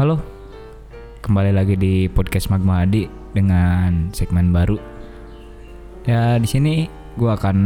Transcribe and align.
Halo, 0.00 0.16
kembali 1.20 1.52
lagi 1.52 1.76
di 1.76 2.08
podcast 2.08 2.48
Magma 2.48 2.88
Adi 2.88 3.04
dengan 3.36 4.08
segmen 4.16 4.48
baru. 4.48 4.80
Ya 6.08 6.40
di 6.40 6.48
sini 6.48 6.88
gue 7.20 7.28
akan 7.28 7.56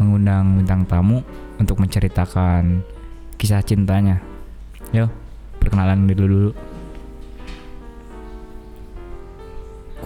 mengundang 0.00 0.56
bintang 0.56 0.88
tamu 0.88 1.20
untuk 1.60 1.84
menceritakan 1.84 2.80
kisah 3.36 3.60
cintanya. 3.60 4.24
Yo, 4.88 5.12
perkenalan 5.60 6.08
dulu 6.08 6.24
dulu. 6.24 6.50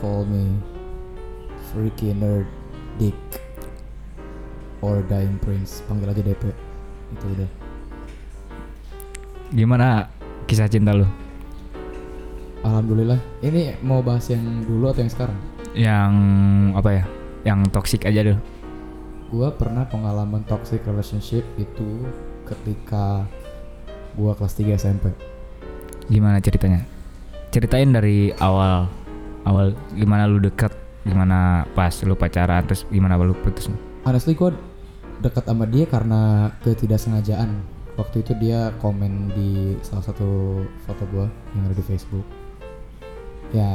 Call 0.03 0.27
me 0.27 0.59
Freaky 1.71 2.19
Nerd 2.19 2.51
Dick 2.99 3.15
or 4.83 5.07
Dying 5.07 5.39
Prince. 5.39 5.87
Panggil 5.87 6.11
aja 6.11 6.23
DP. 6.35 6.51
Itu 7.15 7.27
udah. 7.31 7.51
Gimana 9.55 10.11
kisah 10.51 10.67
cinta 10.67 10.99
lu? 10.99 11.28
Alhamdulillah. 12.67 13.21
Ini 13.43 13.79
mau 13.87 14.03
bahas 14.03 14.27
yang 14.31 14.43
dulu 14.67 14.91
atau 14.91 15.03
yang 15.05 15.13
sekarang? 15.13 15.39
Yang 15.79 16.13
apa 16.75 16.91
ya? 16.91 17.05
Yang 17.47 17.59
toksik 17.71 18.03
aja 18.07 18.21
dulu. 18.27 18.39
Gua 19.29 19.49
pernah 19.53 19.85
pengalaman 19.85 20.43
toxic 20.49 20.81
relationship 20.89 21.45
itu 21.61 21.89
ketika 22.49 23.29
gua 24.17 24.33
kelas 24.35 24.57
3 24.57 24.75
SMP. 24.81 25.13
Gimana 26.09 26.41
ceritanya? 26.41 26.83
Ceritain 27.53 27.93
dari 27.93 28.33
awal 28.41 28.89
awal 29.45 29.77
gimana 29.93 30.25
lu 30.29 30.41
deket, 30.41 30.73
gimana 31.05 31.69
pas 31.73 31.93
lu 32.05 32.17
pacaran, 32.17 32.65
terus 32.65 32.89
gimana 32.89 33.21
lu 33.21 33.37
putus. 33.37 33.69
Honestly 34.09 34.33
gua 34.33 34.57
dekat 35.21 35.45
sama 35.45 35.69
dia 35.69 35.85
karena 35.85 36.53
ketidaksengajaan. 36.65 37.79
Waktu 37.99 38.23
itu 38.23 38.33
dia 38.39 38.71
komen 38.79 39.35
di 39.35 39.75
salah 39.83 40.07
satu 40.07 40.63
foto 40.87 41.03
gua 41.11 41.27
yang 41.53 41.67
ada 41.67 41.75
di 41.75 41.85
Facebook. 41.85 42.38
Ya, 43.49 43.73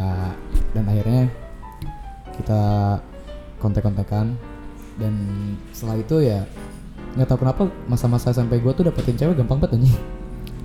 dan 0.77 0.86
akhirnya 0.86 1.34
kita 2.38 2.63
kontak-kontakan 3.57 4.38
dan 5.02 5.13
setelah 5.74 5.98
itu 5.98 6.21
ya 6.21 6.46
nggak 7.18 7.30
tahu 7.30 7.40
kenapa 7.46 7.62
masa-masa 7.90 8.30
sampai 8.34 8.62
gua 8.62 8.74
tuh 8.74 8.85
dapetin 8.85 9.18
cewek 9.18 9.38
gampang 9.41 9.57
banget 9.57 9.82
anjing. 9.82 9.98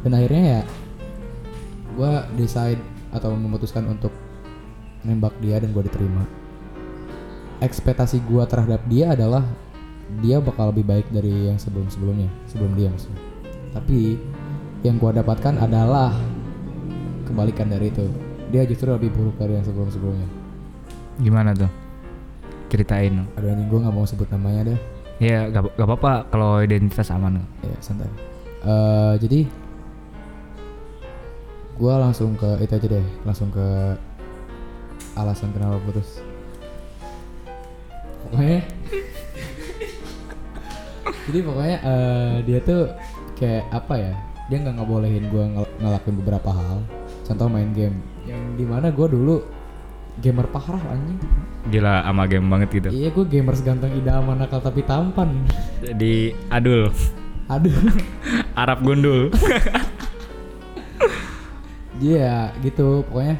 Dan 0.04 0.12
akhirnya 0.12 0.42
ya 0.44 0.60
gua 1.96 2.28
decide 2.36 2.80
atau 3.12 3.32
memutuskan 3.32 3.88
untuk 3.88 4.12
nembak 5.08 5.32
dia 5.40 5.56
dan 5.56 5.72
gua 5.72 5.88
diterima. 5.88 6.28
Ekspektasi 7.64 8.20
gua 8.28 8.44
terhadap 8.44 8.84
dia 8.92 9.16
adalah 9.16 9.44
dia 10.20 10.36
bakal 10.40 10.68
lebih 10.72 10.84
baik 10.84 11.06
dari 11.12 11.48
yang 11.48 11.56
sebelum-sebelumnya, 11.56 12.28
sebelum 12.48 12.76
dia 12.76 12.92
maksudnya. 12.92 13.24
Tapi 13.72 14.20
yang 14.84 15.00
gua 15.00 15.16
dapatkan 15.16 15.64
adalah 15.64 16.12
kebalikan 17.24 17.72
dari 17.72 17.88
itu. 17.88 18.27
Dia 18.48 18.64
justru 18.64 18.88
lebih 18.88 19.12
buruk 19.12 19.36
dari 19.36 19.60
yang 19.60 19.66
sebelum-sebelumnya. 19.66 20.28
Gimana 21.20 21.52
tuh? 21.52 21.68
Ceritain. 22.72 23.28
Aduh 23.36 23.52
anjing 23.52 23.68
gua 23.68 23.88
nggak 23.88 23.96
mau 23.96 24.06
sebut 24.08 24.28
namanya 24.32 24.72
deh. 24.72 24.78
Ya 25.18 25.50
gak, 25.50 25.74
gak 25.74 25.88
apa-apa 25.88 26.30
kalau 26.30 26.62
identitas 26.62 27.10
aman. 27.10 27.42
Ya 27.60 27.76
santai. 27.82 28.08
Eh 28.64 29.14
jadi 29.20 29.40
gua 31.76 32.00
langsung 32.00 32.38
ke 32.38 32.48
itu 32.64 32.72
aja 32.72 32.88
deh, 32.88 33.06
langsung 33.26 33.52
ke 33.52 33.66
alasan 35.18 35.52
kenapa 35.52 35.76
putus. 35.84 36.22
Pokoknya 38.28 38.60
jadi 41.28 41.38
pokoknya 41.44 41.76
eh, 41.84 42.34
dia 42.48 42.58
tuh 42.64 42.82
kayak 43.36 43.64
apa 43.72 43.94
ya? 43.96 44.12
Dia 44.48 44.56
nggak 44.64 44.76
ngebolehin 44.80 45.24
gua 45.28 45.44
ngel- 45.44 45.74
ngelakuin 45.84 46.16
beberapa 46.24 46.50
hal. 46.52 46.80
Contoh 47.28 47.48
main 47.52 47.68
game 47.76 48.00
yang 48.28 48.54
di 48.60 48.64
mana 48.68 48.92
gua 48.92 49.08
dulu 49.08 49.36
gamer 50.20 50.46
parah 50.50 50.82
anjing. 50.92 51.18
Gila 51.72 52.04
ama 52.04 52.26
game 52.26 52.46
banget 52.50 52.68
gitu. 52.74 52.88
Iya 52.90 53.08
gue 53.14 53.24
gamer 53.24 53.54
seganteng 53.54 53.94
idaman 53.94 54.42
nakal 54.42 54.58
tapi 54.58 54.82
tampan. 54.82 55.46
Jadi 55.80 56.34
adul, 56.50 56.90
Aduh. 57.48 57.72
Arab 58.60 58.84
gundul. 58.84 59.30
Iya 61.98 62.54
gitu 62.62 63.02
pokoknya 63.10 63.36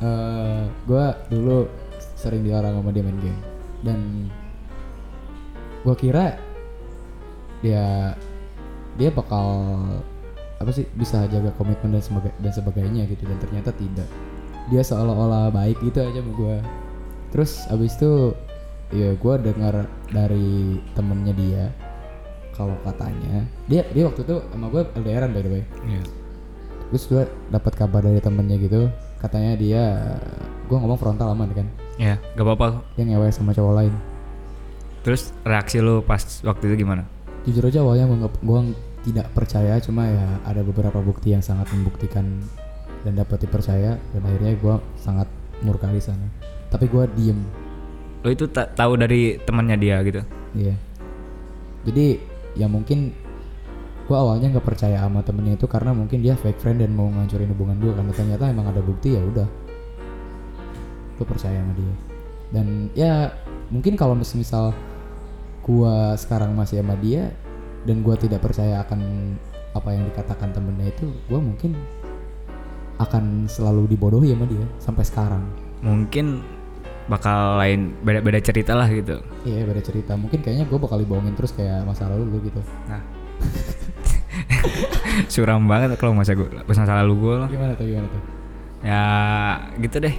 eh 0.00 0.64
gue 0.88 1.04
dulu 1.28 1.68
sering 2.16 2.40
dilarang 2.40 2.80
sama 2.80 2.88
dia 2.88 3.04
main 3.04 3.20
game 3.20 3.40
dan 3.84 4.00
gue 5.84 5.94
kira 6.00 6.40
dia 7.60 8.16
dia 8.96 9.10
bakal 9.12 9.76
apa 10.62 10.70
sih 10.70 10.86
bisa 10.94 11.26
jaga 11.26 11.50
komitmen 11.58 11.98
dan 11.98 12.02
sebagai 12.02 12.32
dan 12.38 12.52
sebagainya 12.54 13.02
gitu. 13.10 13.26
Dan 13.26 13.38
ternyata 13.42 13.74
tidak. 13.74 14.08
Dia 14.70 14.82
seolah-olah 14.86 15.50
baik 15.50 15.82
gitu 15.82 15.98
aja 16.00 16.22
sama 16.22 16.32
gue 16.38 16.56
terus 17.32 17.64
abis 17.72 17.96
itu 17.96 18.36
ya 18.92 19.16
gue 19.16 19.34
dengar 19.40 19.88
dari 20.12 20.76
temennya 20.92 21.32
dia 21.32 21.64
kalau 22.52 22.76
katanya 22.84 23.48
dia 23.64 23.88
dia 23.96 24.04
waktu 24.04 24.20
itu 24.20 24.36
sama 24.52 24.68
gue 24.68 24.82
LDRan 25.00 25.32
by 25.32 25.42
the 25.42 25.50
way. 25.50 25.64
Iya. 25.88 26.02
terus 26.92 27.08
gue 27.08 27.24
dapat 27.48 27.72
kabar 27.72 28.04
dari 28.04 28.20
temennya 28.20 28.60
gitu. 28.60 28.92
Katanya 29.16 29.56
dia 29.56 29.84
gue 30.68 30.76
ngomong 30.76 31.00
frontal 31.00 31.32
aman 31.32 31.48
kan? 31.56 31.66
Ya, 31.96 32.20
gak 32.36 32.44
apa-apa. 32.44 32.84
dia 32.96 33.08
ngewe 33.08 33.32
sama 33.32 33.56
cowok 33.56 33.74
lain. 33.80 33.94
Terus 35.00 35.32
reaksi 35.40 35.80
lu 35.80 36.04
pas 36.04 36.20
waktu 36.44 36.68
itu 36.68 36.84
gimana? 36.84 37.08
jujur 37.42 37.64
aja 37.66 37.82
awalnya 37.82 38.06
gue 38.06 38.18
gue 38.28 38.60
tidak 39.02 39.26
percaya 39.34 39.82
cuma 39.82 40.06
ya 40.06 40.26
ada 40.46 40.62
beberapa 40.62 41.02
bukti 41.02 41.34
yang 41.34 41.42
sangat 41.42 41.66
membuktikan 41.74 42.38
dan 43.02 43.12
dapat 43.18 43.42
dipercaya 43.42 43.98
dan 43.98 44.20
akhirnya 44.22 44.54
gue 44.54 44.74
sangat 44.94 45.26
murka 45.66 45.90
di 45.90 45.98
sana. 45.98 46.26
Tapi 46.70 46.86
gue 46.86 47.04
diem. 47.18 47.38
Lu 48.22 48.30
itu 48.30 48.46
ta- 48.46 48.70
tahu 48.70 48.94
dari 48.94 49.42
temannya 49.42 49.76
dia 49.78 49.98
gitu. 50.06 50.22
iya. 50.54 50.74
Jadi 51.82 52.22
ya 52.54 52.70
mungkin 52.70 53.10
gue 54.06 54.16
awalnya 54.18 54.54
nggak 54.54 54.66
percaya 54.66 55.02
sama 55.02 55.26
temennya 55.26 55.58
itu 55.58 55.66
karena 55.66 55.90
mungkin 55.90 56.22
dia 56.22 56.38
fake 56.38 56.62
friend 56.62 56.78
dan 56.78 56.94
mau 56.94 57.10
ngancurin 57.10 57.50
hubungan 57.50 57.78
gue 57.82 57.90
karena 57.90 58.12
ternyata 58.14 58.44
emang 58.54 58.70
ada 58.70 58.78
bukti 58.78 59.18
ya 59.18 59.22
udah. 59.22 59.48
Gue 61.18 61.26
percaya 61.26 61.58
sama 61.58 61.74
dia. 61.74 61.94
Dan 62.54 62.66
ya 62.94 63.34
mungkin 63.66 63.98
kalau 63.98 64.14
mis- 64.14 64.36
misal 64.38 64.70
gue 65.62 65.94
sekarang 66.18 66.54
masih 66.54 66.82
sama 66.82 66.94
dia 66.98 67.30
dan 67.82 68.00
gue 68.00 68.14
tidak 68.16 68.40
percaya 68.40 68.80
akan 68.80 69.00
apa 69.72 69.88
yang 69.90 70.04
dikatakan 70.06 70.52
temennya 70.52 70.88
itu 70.88 71.06
gue 71.26 71.40
mungkin 71.40 71.72
akan 72.96 73.46
selalu 73.46 73.88
dibodohi 73.88 74.30
sama 74.32 74.46
dia 74.46 74.66
sampai 74.78 75.04
sekarang 75.04 75.44
Mungkin 75.82 76.46
bakal 77.10 77.58
lain 77.58 77.98
beda-beda 78.00 78.38
cerita 78.38 78.78
lah 78.78 78.86
gitu. 78.86 79.18
iya 79.42 79.66
beda 79.66 79.82
cerita 79.82 80.14
mungkin 80.14 80.38
kayaknya 80.38 80.62
gue 80.64 80.78
bakal 80.78 81.02
dibohongin 81.02 81.34
terus 81.34 81.50
kayak 81.50 81.82
masa 81.82 82.06
lalu 82.06 82.30
lu 82.30 82.38
gitu 82.44 82.62
Nah. 82.86 83.02
Suram 85.32 85.66
banget 85.66 85.98
kalau 85.98 86.14
masa 86.14 86.32
gue 86.32 86.46
masa 86.62 86.86
lalu 86.86 87.14
gue 87.18 87.34
loh. 87.36 87.48
gimana 87.50 87.72
tuh 87.74 87.86
gimana 87.86 88.06
tuh 88.06 88.22
Ya 88.82 89.02
gitu 89.78 90.02
deh. 90.02 90.14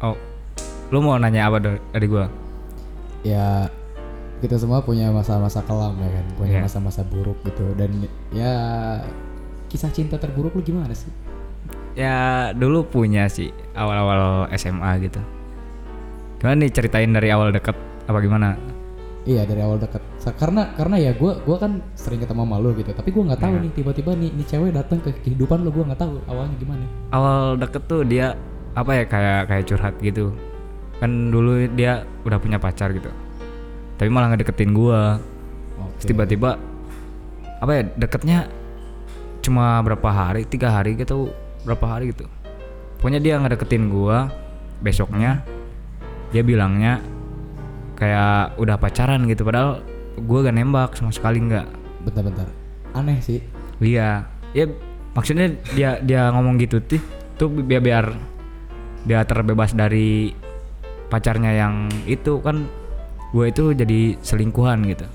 Oh, 0.00 0.16
lu 0.88 1.00
mau 1.00 1.16
nanya 1.16 1.48
apa 1.48 1.60
dari 1.60 2.06
gue? 2.06 2.24
ya 3.24 3.66
kita 4.36 4.56
semua 4.56 4.80
punya 4.80 5.08
masa-masa 5.08 5.64
kelam 5.64 5.96
ya 5.96 6.10
kan 6.12 6.26
punya 6.36 6.52
Iya. 6.58 6.64
masa-masa 6.64 7.00
buruk 7.02 7.40
gitu 7.42 7.64
dan 7.74 7.88
ya 8.30 8.52
kisah 9.66 9.88
cinta 9.88 10.16
terburuk 10.16 10.52
lu 10.52 10.62
gimana 10.62 10.92
sih 10.92 11.08
Ya 11.96 12.52
dulu 12.52 12.84
punya 12.84 13.24
sih 13.24 13.48
awal-awal 13.72 14.52
SMA 14.52 15.00
gitu. 15.00 15.16
Gimana 16.36 16.60
nih 16.60 16.68
ceritain 16.68 17.08
dari 17.08 17.32
awal 17.32 17.48
deket 17.48 17.72
apa 18.04 18.20
gimana? 18.20 18.52
iya 19.26 19.42
dari 19.42 19.58
awal 19.58 19.82
deket 19.82 19.98
karena 20.38 20.70
karena 20.78 21.02
ya 21.02 21.10
gue 21.10 21.32
gua 21.42 21.58
kan 21.58 21.82
sering 21.98 22.22
ketemu 22.22 22.46
sama 22.46 22.62
lu 22.62 22.70
gitu 22.78 22.94
tapi 22.94 23.10
gue 23.10 23.26
nggak 23.26 23.42
tahu 23.42 23.58
Iya. 23.58 23.62
nih 23.66 23.72
tiba-tiba 23.74 24.10
nih 24.14 24.30
nih 24.38 24.46
cewek 24.46 24.70
datang 24.70 25.02
ke 25.02 25.10
kehidupan 25.18 25.66
lu 25.66 25.74
gue 25.74 25.82
nggak 25.82 25.98
tahu 25.98 26.22
awalnya 26.30 26.54
gimana 26.62 26.84
Awal 27.10 27.58
deket 27.58 27.82
tuh 27.90 28.06
dia 28.06 28.38
apa 28.78 28.92
ya 28.92 29.04
kayak 29.08 29.40
kayak 29.50 29.64
curhat 29.66 29.94
gitu. 29.98 30.30
Kan 31.02 31.34
dulu 31.34 31.64
dia 31.74 32.06
udah 32.22 32.38
punya 32.38 32.60
pacar 32.62 32.94
gitu. 32.94 33.10
Tapi 33.96 34.08
malah 34.12 34.32
ngedeketin 34.32 34.72
gua. 34.76 35.20
Oke. 35.80 36.04
Terus 36.04 36.06
tiba-tiba 36.12 36.60
apa 37.56 37.72
ya 37.72 37.82
deketnya 37.96 38.38
cuma 39.40 39.80
berapa 39.80 40.08
hari 40.12 40.44
tiga 40.44 40.68
hari 40.68 40.96
gitu 40.96 41.32
berapa 41.64 41.84
hari 41.96 42.12
gitu. 42.12 42.28
Pokoknya 43.00 43.20
dia 43.20 43.40
ngedeketin 43.40 43.88
gua 43.88 44.28
besoknya 44.84 45.40
dia 46.34 46.44
bilangnya 46.44 47.00
kayak 47.96 48.60
udah 48.60 48.76
pacaran 48.76 49.24
gitu 49.24 49.46
padahal 49.46 49.80
gua 50.20 50.44
gak 50.44 50.56
nembak 50.56 50.90
sama 50.96 51.12
sekali 51.12 51.40
nggak. 51.40 51.66
Bentar-bentar 52.04 52.48
aneh 52.92 53.20
sih. 53.24 53.40
Iya. 53.80 54.28
Ya 54.52 54.64
maksudnya 55.16 55.52
dia 55.72 56.00
dia 56.04 56.28
ngomong 56.32 56.60
gitu 56.60 56.80
tuh 56.84 57.00
tuh 57.36 57.48
biar 57.48 57.80
biar 57.80 58.06
dia 59.08 59.24
terbebas 59.24 59.72
dari 59.72 60.32
pacarnya 61.08 61.52
yang 61.56 61.88
itu 62.04 62.42
kan 62.42 62.66
gue 63.30 63.44
itu 63.46 63.64
jadi 63.72 64.00
selingkuhan 64.20 64.86
gitu 64.86 65.06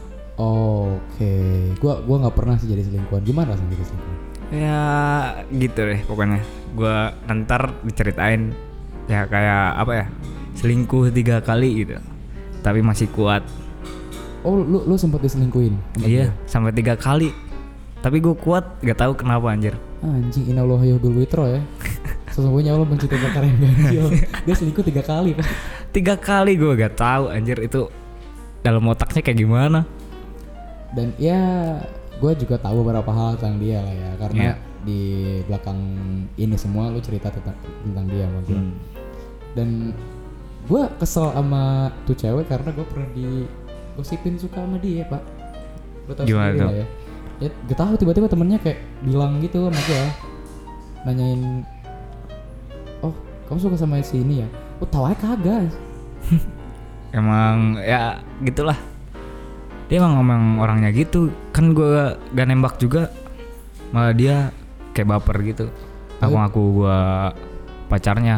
Oke, 0.42 1.34
gua 1.78 2.02
gua 2.02 2.18
nggak 2.26 2.34
pernah 2.34 2.58
sih 2.58 2.66
jadi 2.66 2.82
selingkuhan. 2.82 3.22
Gimana 3.22 3.54
sih 3.54 3.68
jadi 3.70 3.86
selingkuhan? 3.86 4.20
ya 4.52 4.82
gitu 5.48 5.80
deh 5.80 6.02
pokoknya 6.04 6.44
gua 6.76 7.16
ntar 7.24 7.72
diceritain 7.88 8.52
ya 9.08 9.24
kayak 9.24 9.80
apa 9.80 9.92
ya 9.96 10.06
selingkuh 10.58 11.08
tiga 11.08 11.40
kali 11.40 11.86
gitu 11.86 11.96
tapi 12.60 12.84
masih 12.84 13.08
kuat 13.16 13.48
Oh 14.44 14.60
lu 14.60 14.84
lu 14.84 15.00
sempat 15.00 15.24
diselingkuhin? 15.24 15.78
iya 16.02 16.28
dia? 16.28 16.50
sampai 16.50 16.76
tiga 16.76 17.00
kali 17.00 17.32
tapi 18.02 18.18
gue 18.18 18.34
kuat 18.34 18.82
gak 18.82 18.98
tahu 18.98 19.14
kenapa 19.16 19.54
anjir 19.54 19.78
Anjing 20.02 20.50
inallahu 20.52 20.82
yuhibbul 20.82 21.22
witro 21.22 21.46
ya. 21.46 21.62
Sesungguhnya 22.34 22.74
Allah 22.74 22.90
mencintai 22.90 23.22
perkara 23.22 23.46
yang 23.46 23.62
ganjil. 23.62 24.06
Dia 24.50 24.56
selingkuh 24.58 24.82
tiga 24.82 25.06
kali 25.06 25.38
tiga 25.94 26.18
kali 26.18 26.58
gue 26.58 26.72
gak 26.74 26.98
tahu 26.98 27.30
anjir 27.30 27.56
itu 27.62 27.88
dalam 28.62 28.86
otaknya 28.86 29.22
kayak 29.26 29.40
gimana 29.42 29.86
Dan 30.92 31.16
ya 31.18 31.40
gue 32.22 32.32
juga 32.38 32.62
tahu 32.62 32.86
beberapa 32.86 33.10
hal 33.10 33.40
tentang 33.40 33.58
dia 33.58 33.80
lah 33.82 33.96
ya 33.96 34.12
karena 34.22 34.44
Iya. 34.44 34.56
di 34.82 35.02
belakang 35.50 35.80
ini 36.38 36.56
semua 36.58 36.90
lu 36.94 37.02
cerita 37.02 37.34
tentang 37.34 37.58
tentang 37.82 38.06
dia 38.12 38.26
sama 38.30 38.40
gue. 38.46 38.60
Hmm. 38.60 38.74
Dan 39.58 39.70
gue 40.70 40.84
kesel 41.02 41.34
sama 41.34 41.90
tuh 42.06 42.14
cewek 42.14 42.46
karena 42.46 42.70
gue 42.76 42.86
pernah 42.86 43.10
digosipin 43.18 44.38
suka 44.38 44.62
sama 44.62 44.78
dia 44.78 45.08
pak. 45.10 45.24
Lu 46.06 46.14
tahu 46.14 46.26
Gimana 46.30 46.54
sendiri 46.54 46.66
lah 46.66 46.76
ya. 46.76 46.88
Ya 47.42 47.50
gak 47.66 47.78
tahu 47.82 47.94
tiba-tiba 47.98 48.28
temennya 48.30 48.60
kayak 48.62 48.80
bilang 49.02 49.42
gitu 49.42 49.66
sama 49.66 49.82
gue, 49.82 50.04
nanyain, 51.10 51.66
oh 53.02 53.16
kamu 53.50 53.58
suka 53.58 53.78
sama 53.82 53.98
si 54.06 54.22
ini 54.22 54.46
ya? 54.46 54.48
Oh 54.78 54.86
tahu 54.86 55.10
aja 55.10 55.18
kagak. 55.18 55.74
emang 57.12 57.80
ya 57.80 58.20
gitulah. 58.44 58.76
Dia 59.88 60.00
emang 60.00 60.24
emang 60.24 60.44
orangnya 60.60 60.90
gitu. 60.96 61.32
Kan 61.52 61.76
gue 61.76 62.16
gak 62.32 62.48
nembak 62.48 62.80
juga. 62.80 63.12
Malah 63.92 64.16
dia 64.16 64.36
kayak 64.96 65.08
baper 65.08 65.38
gitu. 65.44 65.66
Aku 66.24 66.32
Tapi- 66.32 66.36
ngaku 66.40 66.62
gue 66.80 67.00
pacarnya. 67.92 68.38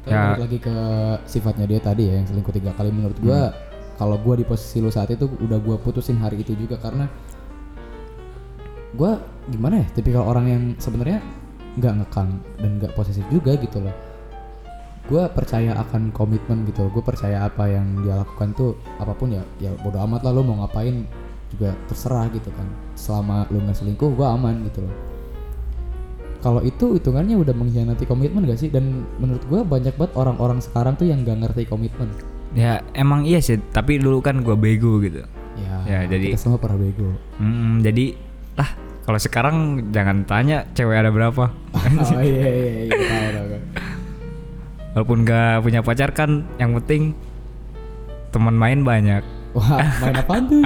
Tapi 0.00 0.16
ya. 0.16 0.36
lagi 0.36 0.58
ke 0.60 0.76
sifatnya 1.28 1.68
dia 1.68 1.80
tadi 1.80 2.08
ya 2.08 2.20
yang 2.20 2.26
selingkuh 2.28 2.52
tiga 2.56 2.72
kali. 2.72 2.88
Menurut 2.88 3.16
gua 3.20 3.52
kalau 4.00 4.16
gua 4.16 4.32
di 4.32 4.48
posisi 4.48 4.80
lu 4.80 4.88
saat 4.88 5.12
itu 5.12 5.28
udah 5.28 5.60
gua 5.60 5.76
putusin 5.76 6.16
hari 6.16 6.40
itu 6.40 6.56
juga. 6.56 6.80
Karena 6.80 7.04
gua 8.96 9.20
gimana 9.52 9.84
ya 9.84 9.86
tipikal 9.92 10.24
orang 10.24 10.46
yang 10.48 10.62
sebenarnya 10.80 11.20
nggak 11.76 11.92
ngekang 12.02 12.30
dan 12.58 12.70
nggak 12.80 12.92
posesif 12.96 13.22
juga 13.30 13.54
gitu 13.54 13.78
loh 13.78 13.94
gua 15.10 15.26
percaya 15.26 15.74
akan 15.76 16.14
komitmen 16.14 16.62
gitu. 16.64 16.86
Gue 16.88 17.02
percaya 17.02 17.44
apa 17.44 17.66
yang 17.66 18.00
dia 18.00 18.14
lakukan 18.16 18.54
tuh 18.54 18.72
apa 18.96 19.10
pun 19.10 19.34
ya 19.34 19.42
ya 19.58 19.74
bodo 19.82 19.98
amat 19.98 20.22
lah 20.22 20.30
lu 20.30 20.46
mau 20.46 20.62
ngapain 20.62 21.02
juga 21.50 21.74
terserah 21.84 22.30
gitu 22.30 22.48
kan. 22.54 22.64
Selama 22.94 23.44
lu 23.50 23.58
nggak 23.58 23.74
selingkuh 23.76 24.14
gua 24.14 24.38
aman 24.38 24.62
gitu 24.70 24.86
loh. 24.86 24.94
Kalau 26.40 26.64
itu 26.64 26.96
hitungannya 26.96 27.36
udah 27.36 27.52
mengkhianati 27.52 28.08
komitmen 28.08 28.48
gak 28.48 28.56
sih? 28.56 28.72
Dan 28.72 29.04
menurut 29.20 29.44
gua 29.44 29.60
banyak 29.60 29.92
banget 29.92 30.16
orang-orang 30.16 30.64
sekarang 30.64 30.96
tuh 30.96 31.04
yang 31.04 31.20
gak 31.20 31.36
ngerti 31.36 31.68
komitmen. 31.68 32.08
Ya 32.56 32.80
emang 32.96 33.28
iya 33.28 33.44
sih. 33.44 33.60
Tapi 33.60 34.00
dulu 34.00 34.24
kan 34.24 34.40
gue 34.40 34.56
bego 34.56 35.04
gitu. 35.04 35.20
Ya, 35.60 35.76
Ya, 35.84 35.98
jadi- 36.08 36.32
kita 36.32 36.40
semua 36.40 36.56
pernah 36.56 36.80
bego. 36.80 37.12
Hmm, 37.36 37.84
jadi 37.84 38.16
lah 38.56 38.70
kalau 39.04 39.20
sekarang 39.20 39.56
jangan 39.92 40.24
tanya 40.24 40.64
cewek 40.72 40.96
ada 40.96 41.12
berapa. 41.12 41.52
Oh 42.00 42.22
iya 42.24 42.48
iya 42.48 42.72
iya. 42.88 43.19
Walaupun 44.94 45.22
gak 45.22 45.62
punya 45.62 45.80
pacar 45.84 46.10
kan 46.10 46.46
yang 46.58 46.74
penting 46.82 47.14
teman 48.30 48.54
main 48.54 48.82
banyak. 48.82 49.22
Wah 49.54 49.82
main 49.98 50.14
apaan 50.14 50.42
tuh? 50.46 50.62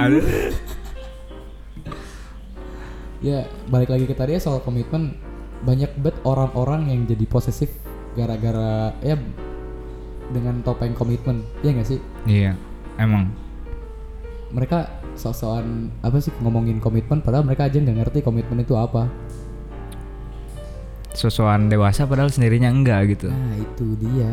Ya 3.25 3.49
balik 3.73 3.89
lagi 3.89 4.05
ke 4.05 4.13
tadi 4.13 4.37
ya 4.37 4.41
soal 4.41 4.61
komitmen. 4.61 5.17
Banyak 5.65 5.97
banget 5.97 6.17
orang-orang 6.21 6.93
yang 6.93 7.09
jadi 7.09 7.25
posesif 7.25 7.73
gara-gara 8.13 8.93
ya 9.01 9.17
dengan 10.29 10.61
topeng 10.61 10.93
komitmen. 10.93 11.41
Ya 11.65 11.73
nggak 11.73 11.89
sih? 11.89 11.99
Iya 12.29 12.53
emang. 13.01 13.33
Mereka 14.53 14.85
sok-sokan 15.17 15.89
apa 16.03 16.19
sih 16.21 16.29
ngomongin 16.43 16.77
komitmen 16.83 17.23
padahal 17.23 17.47
mereka 17.47 17.65
aja 17.65 17.79
nggak 17.79 17.97
ngerti 18.03 18.19
komitmen 18.21 18.61
itu 18.61 18.75
apa 18.75 19.07
sosokan 21.15 21.71
dewasa 21.71 22.05
padahal 22.05 22.29
sendirinya 22.29 22.69
enggak 22.69 23.15
gitu. 23.15 23.31
Nah 23.31 23.55
itu 23.57 23.95
dia. 23.99 24.31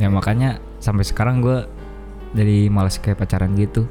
Ya 0.00 0.08
makanya 0.08 0.56
sampai 0.80 1.04
sekarang 1.04 1.44
gue 1.44 1.68
jadi 2.32 2.72
malas 2.72 2.96
kayak 2.96 3.20
pacaran 3.20 3.52
gitu. 3.54 3.84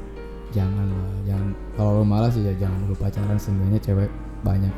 Jangan 0.52 0.90
lah 0.90 1.14
jangan. 1.24 1.50
Kalau 1.78 1.92
lo 2.02 2.04
malas 2.04 2.34
ya 2.36 2.54
jangan 2.58 2.90
lu 2.90 2.96
pacaran. 2.98 3.38
Seenggaknya 3.38 3.80
cewek 3.80 4.10
banyak. 4.42 4.74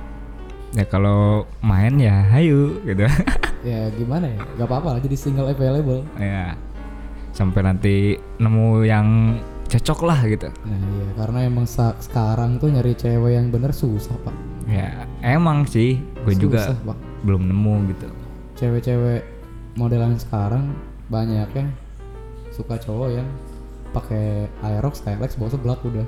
Ya 0.74 0.86
kalau 0.86 1.48
main 1.64 1.96
ya 1.98 2.24
hayu 2.30 2.80
gitu. 2.84 3.08
Ya 3.64 3.88
gimana 3.96 4.28
ya? 4.28 4.44
Gak 4.60 4.68
apa-apa 4.68 4.88
lah 4.92 5.00
jadi 5.00 5.16
single 5.16 5.48
available. 5.48 6.04
Ya 6.20 6.60
sampai 7.32 7.64
nanti 7.64 8.20
nemu 8.36 8.84
yang 8.84 9.40
cocok 9.72 10.00
lah 10.04 10.20
gitu. 10.28 10.52
Nah 10.68 10.80
iya 10.84 11.08
karena 11.16 11.40
emang 11.48 11.66
sekarang 12.04 12.60
tuh 12.60 12.70
nyari 12.70 12.92
cewek 12.94 13.40
yang 13.40 13.50
bener 13.50 13.72
susah 13.72 14.14
pak. 14.20 14.36
Ya 14.68 15.08
emang 15.24 15.64
sih 15.64 16.04
gue 16.24 16.36
juga 16.40 16.74
Pak. 16.76 16.98
belum 17.24 17.42
nemu 17.46 17.74
gitu 17.92 18.08
cewek-cewek 18.56 19.22
modelan 19.74 20.16
sekarang 20.16 20.72
banyak 21.08 21.50
ya 21.50 21.66
suka 22.50 22.78
cowok 22.78 23.10
yang 23.12 23.28
pakai 23.94 24.50
Aerox, 24.62 25.02
Skylex, 25.02 25.38
bawa 25.38 25.50
seblak 25.50 25.80
udah. 25.86 26.06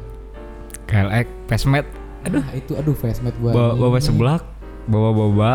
KLX, 0.86 1.26
Pesmet, 1.46 1.86
Aduh, 2.26 2.42
itu 2.54 2.74
aduh 2.74 2.94
facemate 2.94 3.38
gua. 3.38 3.54
bawa 3.54 3.72
bawa 3.78 3.98
seblak, 3.98 4.42
bawa 4.86 5.10
boba. 5.14 5.54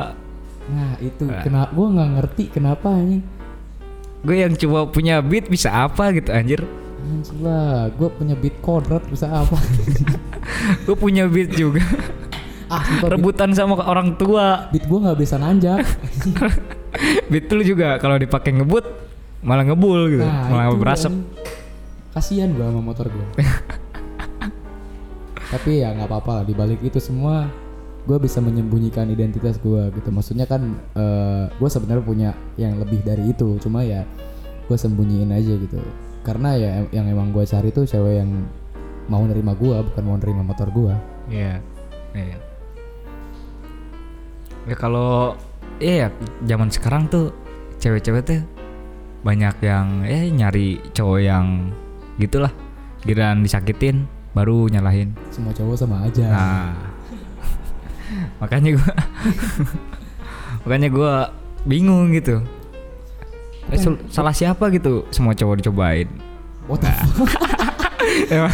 Nah, 0.70 0.94
itu 0.98 1.26
Ah. 1.26 1.42
kenapa 1.42 1.70
gua 1.74 1.86
nggak 1.90 2.10
ngerti 2.14 2.44
kenapa 2.50 2.86
anjing. 2.90 3.22
Gue 4.22 4.42
yang 4.42 4.54
cuma 4.54 4.86
punya 4.86 5.18
beat 5.18 5.50
bisa 5.50 5.70
apa 5.70 6.10
gitu 6.10 6.30
anjir. 6.30 6.62
Anjing 7.02 7.38
lah, 7.42 7.90
gua 7.94 8.10
punya 8.10 8.34
beat 8.34 8.54
kodrat 8.62 9.02
bisa 9.06 9.26
apa? 9.26 9.58
Gue 10.86 10.94
punya 10.94 11.26
beat 11.26 11.54
juga. 11.54 11.82
ah, 12.70 12.82
Rebutan 13.04 13.50
sama 13.52 13.82
orang 13.82 14.14
tua. 14.14 14.70
beat 14.70 14.86
gua 14.86 15.10
nggak 15.10 15.18
bisa 15.18 15.36
nanjak. 15.36 15.82
Beat 17.30 17.46
lu 17.54 17.62
juga 17.62 18.02
kalau 18.02 18.18
dipakai 18.18 18.50
ngebut 18.50 18.82
malah 19.46 19.62
ngebul 19.62 20.10
gitu, 20.10 20.26
malah 20.26 20.74
itu, 20.74 20.78
berasap. 20.78 21.12
Kasian 22.10 22.58
gua 22.58 22.70
sama 22.70 22.82
motor 22.82 23.06
gua. 23.06 23.26
Tapi 25.54 25.82
ya 25.82 25.94
nggak 25.94 26.10
apa-apa 26.10 26.42
lah 26.42 26.44
dibalik 26.46 26.82
itu 26.82 26.98
semua 26.98 27.46
gue 28.00 28.16
bisa 28.16 28.40
menyembunyikan 28.40 29.12
identitas 29.12 29.60
gue 29.60 29.92
gitu 29.92 30.08
maksudnya 30.08 30.48
kan 30.48 30.72
eh 30.96 31.46
gue 31.52 31.68
sebenarnya 31.68 32.02
punya 32.02 32.30
yang 32.56 32.80
lebih 32.80 33.04
dari 33.04 33.28
itu 33.28 33.60
cuma 33.60 33.84
ya 33.84 34.08
gue 34.66 34.72
sembunyiin 34.72 35.28
aja 35.30 35.52
gitu 35.60 35.78
karena 36.24 36.56
ya 36.56 36.70
yang 36.96 37.06
emang 37.12 37.28
gue 37.28 37.44
cari 37.44 37.68
tuh 37.70 37.84
cewek 37.84 38.24
yang 38.24 38.48
mau 39.06 39.20
nerima 39.28 39.52
gue 39.52 39.76
bukan 39.84 40.02
mau 40.02 40.16
nerima 40.16 40.42
motor 40.42 40.72
gue 40.72 40.94
Iya. 41.30 41.60
Iya. 42.16 42.49
Ya 44.64 44.76
kalau 44.76 45.34
iya 45.78 46.06
ya 46.06 46.08
zaman 46.46 46.68
sekarang 46.68 47.08
tuh 47.08 47.32
cewek-cewek 47.78 48.22
tuh 48.22 48.40
banyak 49.20 49.56
yang 49.60 50.04
eh 50.04 50.28
nyari 50.28 50.80
cowok 50.92 51.20
yang 51.20 51.72
gitulah. 52.16 52.52
Giliran 53.00 53.40
disakitin 53.40 54.04
baru 54.30 54.68
nyalahin. 54.68 55.16
semua 55.32 55.50
cowok 55.50 55.74
sama 55.74 56.04
aja 56.04 56.28
Nah. 56.28 56.76
makanya 58.44 58.76
gua 58.76 58.92
makanya 60.62 60.88
gua 60.92 61.12
bingung 61.64 62.12
gitu. 62.12 62.44
Eh, 63.70 63.78
salah 64.10 64.34
siapa 64.34 64.66
gitu 64.70 65.06
semua 65.10 65.30
cowok 65.32 65.62
dicobain. 65.62 66.08
what 66.68 66.78
the 66.78 66.90
fuck 67.16 67.30
Emang 68.28 68.52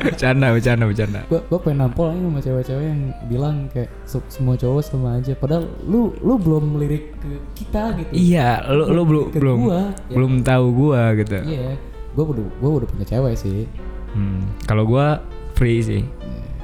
bercanda, 0.00 0.46
bercanda, 0.50 0.84
bercanda. 0.84 1.20
gue 1.26 1.40
gue 1.40 1.58
pengen 1.58 1.78
nampol 1.80 2.08
aja 2.08 2.20
sama 2.20 2.40
cewek-cewek 2.40 2.86
yang 2.86 3.00
bilang 3.26 3.56
kayak 3.68 3.88
"Se- 4.02 4.28
semua 4.28 4.54
cowok 4.54 4.80
sama 4.80 5.16
aja 5.16 5.32
padahal 5.32 5.66
lu 5.82 6.12
lu 6.18 6.34
belum 6.36 6.74
melirik 6.74 7.14
ke 7.16 7.28
kita 7.54 7.96
gitu 7.96 8.10
Iya, 8.12 8.64
lu 8.68 8.84
lu 8.90 9.02
belum 9.04 9.24
belum 9.30 9.58
gua, 9.60 9.80
ya. 10.06 10.14
belum 10.14 10.32
tahu 10.40 10.66
gua 10.72 11.02
gitu. 11.14 11.36
iya 11.42 11.74
gue 12.10 12.24
udah 12.26 12.42
gue 12.42 12.70
udah 12.76 12.88
punya 12.88 13.06
cewek 13.06 13.34
sih 13.34 13.64
Hmm, 14.10 14.42
kalau 14.64 14.82
gua 14.84 15.22
free 15.54 15.78
sih. 15.80 16.02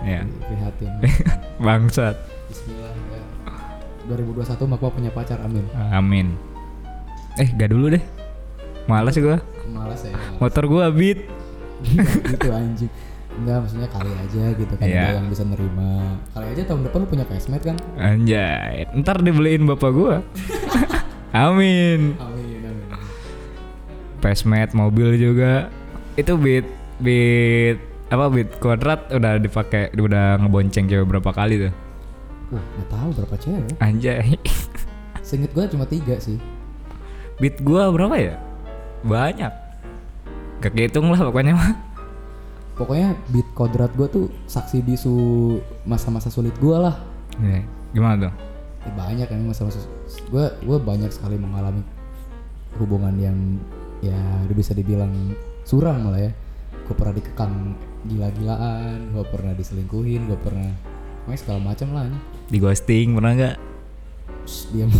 Iya. 0.01 0.27
prihatin 0.43 0.91
Bangsat. 1.65 2.19
Bismillah 2.47 2.91
ya. 3.09 3.23
2021 4.09 4.67
mak 4.67 4.79
gua 4.79 4.91
punya 4.91 5.11
pacar 5.11 5.39
amin 5.41 5.63
Amin. 5.89 6.27
Eh, 7.37 7.47
gak 7.49 7.69
dulu 7.69 7.91
deh. 7.91 8.03
Males 8.87 9.15
gua. 9.17 9.39
malas 9.69 10.03
ya 10.03 10.15
Motor 10.37 10.65
gua 10.67 10.91
beat. 10.91 11.27
Gitu 11.85 12.49
anjing 12.53 12.93
enggak 13.37 13.57
maksudnya 13.69 13.89
kali 13.93 14.11
aja 14.17 14.45
gitu 14.57 14.75
kan 14.81 14.87
ada 14.89 15.17
yang 15.21 15.29
bisa 15.29 15.45
nerima 15.45 16.17
kali 16.33 16.47
aja 16.57 16.63
tahun 16.73 16.81
depan 16.89 16.99
lu 17.05 17.09
punya 17.09 17.25
facemate 17.29 17.65
kan 17.69 17.77
Anjay. 18.01 18.89
Ntar 18.97 19.21
dibeliin 19.21 19.69
bapak 19.69 19.91
gua. 19.93 20.15
Amin. 21.37 22.17
amin 22.17 22.65
amin 22.65 22.89
Pesmet 24.25 24.73
mobil 24.73 25.21
juga. 25.21 25.69
Itu 26.17 26.41
beat 26.41 26.65
beat 26.97 27.77
apa 28.09 28.33
beat 28.33 28.57
kuadrat 28.57 29.13
udah 29.13 29.37
dipakai 29.37 29.93
udah 29.93 30.41
ngebonceng 30.41 30.89
cewek 30.89 31.05
berapa 31.05 31.29
kali 31.37 31.69
tuh. 31.69 31.73
Wah, 32.57 32.63
nggak 32.63 32.89
tahu 32.89 33.09
berapa 33.21 33.37
cewek. 33.37 33.77
Anjay. 33.85 34.41
Seinget 35.27 35.53
gue 35.53 35.65
cuma 35.77 35.85
tiga 35.85 36.17
sih. 36.17 36.41
Beat 37.37 37.61
gua 37.61 37.93
berapa 37.93 38.17
ya? 38.17 38.41
Banyak. 39.05 39.66
Gak 40.61 40.73
kehitung 40.73 41.13
lah 41.13 41.21
pokoknya 41.21 41.53
mah. 41.57 41.73
Pokoknya 42.77 43.17
beat 43.33 43.49
kodrat 43.57 43.93
gue 43.97 44.09
tuh 44.09 44.27
saksi 44.49 44.85
bisu 44.85 45.15
masa-masa 45.89 46.29
sulit 46.29 46.53
gue 46.61 46.77
lah. 46.77 46.97
Nih, 47.41 47.65
gimana 47.97 48.29
tuh? 48.29 48.33
Ya, 48.85 48.91
banyak 48.93 49.27
kan 49.29 49.41
masa-masa 49.49 49.81
gue 50.07 50.45
gue 50.63 50.79
banyak 50.79 51.11
sekali 51.11 51.41
mengalami 51.41 51.83
hubungan 52.77 53.17
yang 53.17 53.37
ya 54.05 54.17
bisa 54.53 54.77
dibilang 54.77 55.13
suram 55.65 56.05
malah 56.05 56.29
ya. 56.29 56.33
Gue 56.85 56.95
pernah 56.95 57.15
dikekang 57.17 57.55
gila-gilaan, 58.07 59.11
gue 59.11 59.25
pernah 59.27 59.53
diselingkuhin, 59.57 60.29
gue 60.29 60.39
pernah 60.39 60.71
Pokoknya 61.27 61.43
segala 61.43 61.59
macam 61.59 61.89
lah 61.91 62.07
nih. 62.07 62.23
Di 62.47 62.59
ghosting 62.63 63.19
pernah 63.19 63.33
nggak? 63.35 63.57
Diam. 64.71 64.91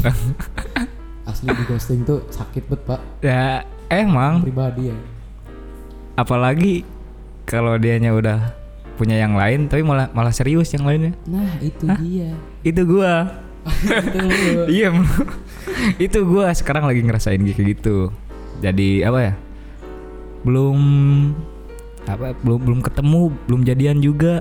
Asli 1.31 1.55
di 1.55 1.65
ghosting 1.71 2.03
tuh 2.03 2.27
sakit 2.35 2.67
bet 2.67 2.83
pak 2.83 3.01
Ya 3.23 3.63
emang. 3.87 4.43
pribadi 4.43 4.91
ya. 4.91 4.99
Apalagi 6.17 6.83
kalau 7.45 7.77
dianya 7.77 8.11
udah 8.17 8.57
punya 8.97 9.21
yang 9.21 9.37
lain 9.37 9.69
tapi 9.69 9.85
malah 9.85 10.09
malah 10.17 10.33
serius 10.33 10.73
yang 10.73 10.89
lainnya. 10.89 11.13
Nah 11.29 11.53
itu 11.61 11.85
dia. 12.01 12.33
Itu 12.65 12.83
gua. 12.89 13.45
iya. 14.73 14.91
Itu 16.09 16.25
gua 16.25 16.51
sekarang 16.57 16.89
lagi 16.89 17.05
ngerasain 17.05 17.39
kayak 17.39 17.77
gitu. 17.77 18.09
Jadi 18.65 19.05
apa 19.05 19.19
ya? 19.21 19.35
Belum 20.43 20.79
apa 22.09 22.33
belum 22.41 22.59
belum 22.65 22.81
ketemu, 22.81 23.23
belum 23.45 23.61
jadian 23.69 23.99
juga. 24.01 24.41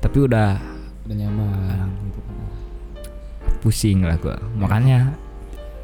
Tapi 0.00 0.18
udah 0.26 0.58
Udah 1.06 1.16
nyaman 1.18 1.86
gitu 2.08 2.20
pusing 3.62 4.02
lah 4.02 4.18
gua. 4.18 4.40
Makanya 4.58 5.14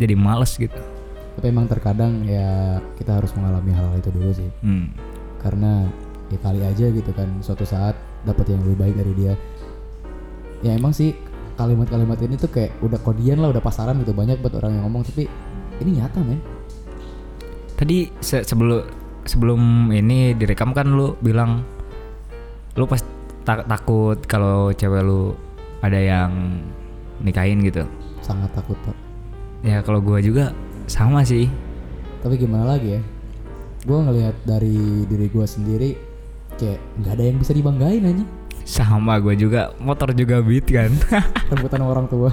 jadi 0.01 0.15
males 0.19 0.57
gitu. 0.57 0.98
Tapi 1.39 1.55
emang 1.55 1.71
terkadang 1.71 2.27
ya 2.27 2.83
kita 2.99 3.23
harus 3.23 3.31
mengalami 3.39 3.71
hal-hal 3.71 3.95
itu 3.95 4.11
dulu 4.11 4.31
sih. 4.35 4.51
Hmm. 4.59 4.91
Karena 5.39 5.87
ya 6.35 6.39
kali 6.43 6.61
aja 6.67 6.91
gitu 6.91 7.15
kan 7.15 7.31
suatu 7.41 7.63
saat 7.63 7.95
dapat 8.27 8.51
yang 8.51 8.61
lebih 8.67 8.83
baik 8.83 8.95
dari 8.99 9.13
dia. 9.15 9.35
Ya 10.67 10.75
emang 10.75 10.91
sih 10.91 11.15
kalimat-kalimat 11.55 12.19
ini 12.27 12.35
tuh 12.35 12.51
kayak 12.51 12.75
udah 12.83 12.99
kodian 12.99 13.39
lah, 13.39 13.55
udah 13.55 13.63
pasaran 13.63 14.03
gitu 14.03 14.11
banyak 14.11 14.43
buat 14.43 14.59
orang 14.59 14.79
yang 14.79 14.91
ngomong 14.91 15.07
tapi 15.07 15.31
ini 15.79 16.03
nyata 16.03 16.19
men. 16.27 16.43
Tadi 17.79 18.11
se- 18.19 18.43
sebelum 18.43 18.83
sebelum 19.23 19.95
ini 19.95 20.35
direkam 20.35 20.75
kan 20.75 20.91
lu 20.91 21.15
bilang 21.23 21.63
lu 22.75 22.83
pas 22.91 22.99
ta- 23.47 23.63
takut 23.63 24.19
kalau 24.27 24.75
cewek 24.75 25.07
lu 25.07 25.39
ada 25.87 26.03
yang 26.03 26.59
nikahin 27.23 27.63
gitu. 27.63 27.87
Sangat 28.27 28.51
takut 28.59 28.75
pak. 28.83 28.99
Ya 29.63 29.83
kalau 29.83 30.03
gua 30.03 30.19
juga 30.19 30.51
sama 30.89 31.23
sih. 31.23 31.47
Tapi 32.25 32.35
gimana 32.41 32.75
lagi 32.75 32.99
ya? 32.99 33.03
Gue 33.87 33.99
ngelihat 34.03 34.35
dari 34.43 35.07
diri 35.07 35.31
gue 35.31 35.47
sendiri 35.47 35.91
kayak 36.59 36.81
nggak 36.99 37.13
ada 37.15 37.25
yang 37.25 37.39
bisa 37.39 37.53
dibanggain 37.55 38.03
aja. 38.03 38.25
Sama 38.69 39.17
gua 39.17 39.33
juga 39.33 39.73
motor 39.81 40.13
juga 40.13 40.45
beat 40.45 40.69
kan. 40.69 40.93
Rebutan 41.49 41.81
orang 41.81 42.05
tua. 42.05 42.29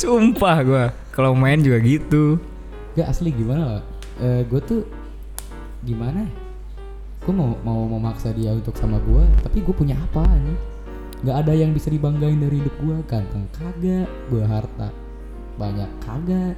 Sumpah 0.00 0.56
gua 0.64 0.84
kalau 1.12 1.36
main 1.36 1.60
juga 1.60 1.76
gitu. 1.84 2.40
Gak 2.96 3.12
asli 3.12 3.36
gimana 3.36 3.76
lah? 3.76 3.84
gue 4.18 4.60
tuh 4.64 4.82
gimana? 5.86 6.24
ya? 6.26 6.30
Gue 7.22 7.34
mau 7.36 7.54
mau 7.62 7.84
memaksa 7.86 8.32
dia 8.34 8.50
untuk 8.50 8.74
sama 8.74 8.98
gue, 8.98 9.22
tapi 9.44 9.62
gue 9.62 9.70
punya 9.70 9.94
apa 9.94 10.24
nih? 10.26 10.58
Gak 11.28 11.36
ada 11.46 11.52
yang 11.54 11.70
bisa 11.70 11.92
dibanggain 11.92 12.40
dari 12.40 12.58
hidup 12.58 12.74
gue. 12.82 12.96
Ganteng 13.06 13.46
kagak, 13.54 14.08
gue 14.32 14.42
harta 14.42 14.88
banyak 15.60 15.90
kagak. 16.02 16.56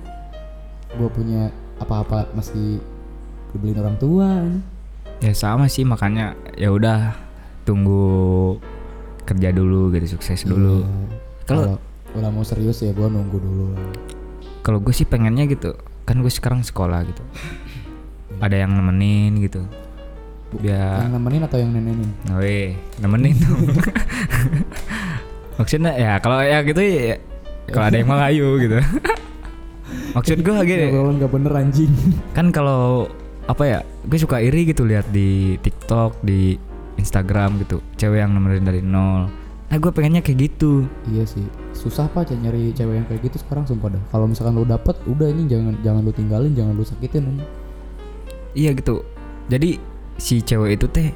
Gue 0.93 1.09
punya 1.09 1.49
apa-apa 1.77 2.29
masih 2.33 2.81
dibeliin 3.51 3.79
orang 3.79 3.97
tua. 3.97 4.29
nih. 4.41 4.63
Ya 5.21 5.33
sama 5.33 5.67
sih 5.67 5.83
makanya 5.83 6.33
ya 6.55 6.71
udah 6.71 7.13
tunggu 7.63 8.57
kerja 9.23 9.51
dulu 9.51 9.93
gitu 9.93 10.17
sukses 10.17 10.43
dulu. 10.43 10.81
Iya. 10.81 10.89
Kalau- 11.45 11.67
Kalau 11.71 11.77
udah 12.17 12.31
mau 12.31 12.43
serius 12.43 12.81
ya 12.81 12.91
gue 12.91 13.05
nunggu 13.05 13.37
dulu. 13.37 13.69
Kalau 14.61 14.79
gue 14.79 14.91
sih 14.91 15.05
pengennya 15.05 15.47
gitu, 15.47 15.77
kan 16.03 16.19
gue 16.19 16.29
sekarang 16.29 16.61
sekolah 16.61 17.05
gitu. 17.05 17.23
Ada 18.39 18.65
yang 18.65 18.73
nemenin 18.73 19.39
gitu. 19.39 19.63
Biar 20.53 21.07
Yang 21.07 21.13
nemenin 21.15 21.43
atau 21.45 21.59
yang 21.59 21.71
nenenin? 21.71 22.11
Weh, 22.35 22.75
nemenin 22.99 23.37
dong. 23.39 23.63
Maksudnya 25.59 25.93
ya 25.95 26.13
kalau 26.19 26.41
ya 26.41 26.65
gitu 26.65 26.81
ya 26.81 27.21
kalau 27.69 27.87
ada 27.87 27.97
yang 27.97 28.09
mau 28.09 28.19
ayo 28.19 28.57
gitu. 28.59 28.81
Maksud 30.17 30.39
gue 30.43 30.55
gini, 30.67 30.85
Ngobrolan 30.91 31.17
gak 31.23 31.33
bener 31.33 31.53
anjing. 31.55 31.93
kan 32.37 32.51
kalau 32.51 33.07
apa 33.47 33.63
ya, 33.67 33.79
gue 34.07 34.19
suka 34.19 34.43
iri 34.43 34.67
gitu 34.69 34.87
lihat 34.87 35.07
di 35.11 35.59
TikTok, 35.63 36.23
di 36.23 36.59
Instagram 36.99 37.63
gitu, 37.63 37.81
cewek 37.97 38.21
yang 38.21 38.35
nemenin 38.35 38.67
dari 38.67 38.81
nol. 38.83 39.31
Nah 39.71 39.79
gue 39.79 39.91
pengennya 39.95 40.19
kayak 40.19 40.51
gitu. 40.51 40.83
iya 41.07 41.23
sih. 41.23 41.47
Susah 41.71 42.11
pak 42.11 42.35
nyari 42.35 42.75
cewek 42.75 42.95
yang 42.99 43.07
kayak 43.07 43.23
gitu 43.31 43.39
sekarang 43.39 43.71
sumpah 43.71 43.95
dah. 43.95 44.03
Kalau 44.11 44.27
misalkan 44.27 44.59
lu 44.59 44.67
dapet, 44.67 44.99
udah 45.07 45.31
ini 45.31 45.47
jangan 45.47 45.79
jangan 45.87 46.03
lu 46.03 46.11
tinggalin, 46.11 46.53
jangan 46.59 46.75
lu 46.75 46.83
sakitin. 46.83 47.23
ini. 47.31 47.45
Iya 48.59 48.75
gitu. 48.75 49.07
Jadi 49.47 49.79
si 50.19 50.43
cewek 50.43 50.75
itu 50.75 50.91
teh 50.91 51.15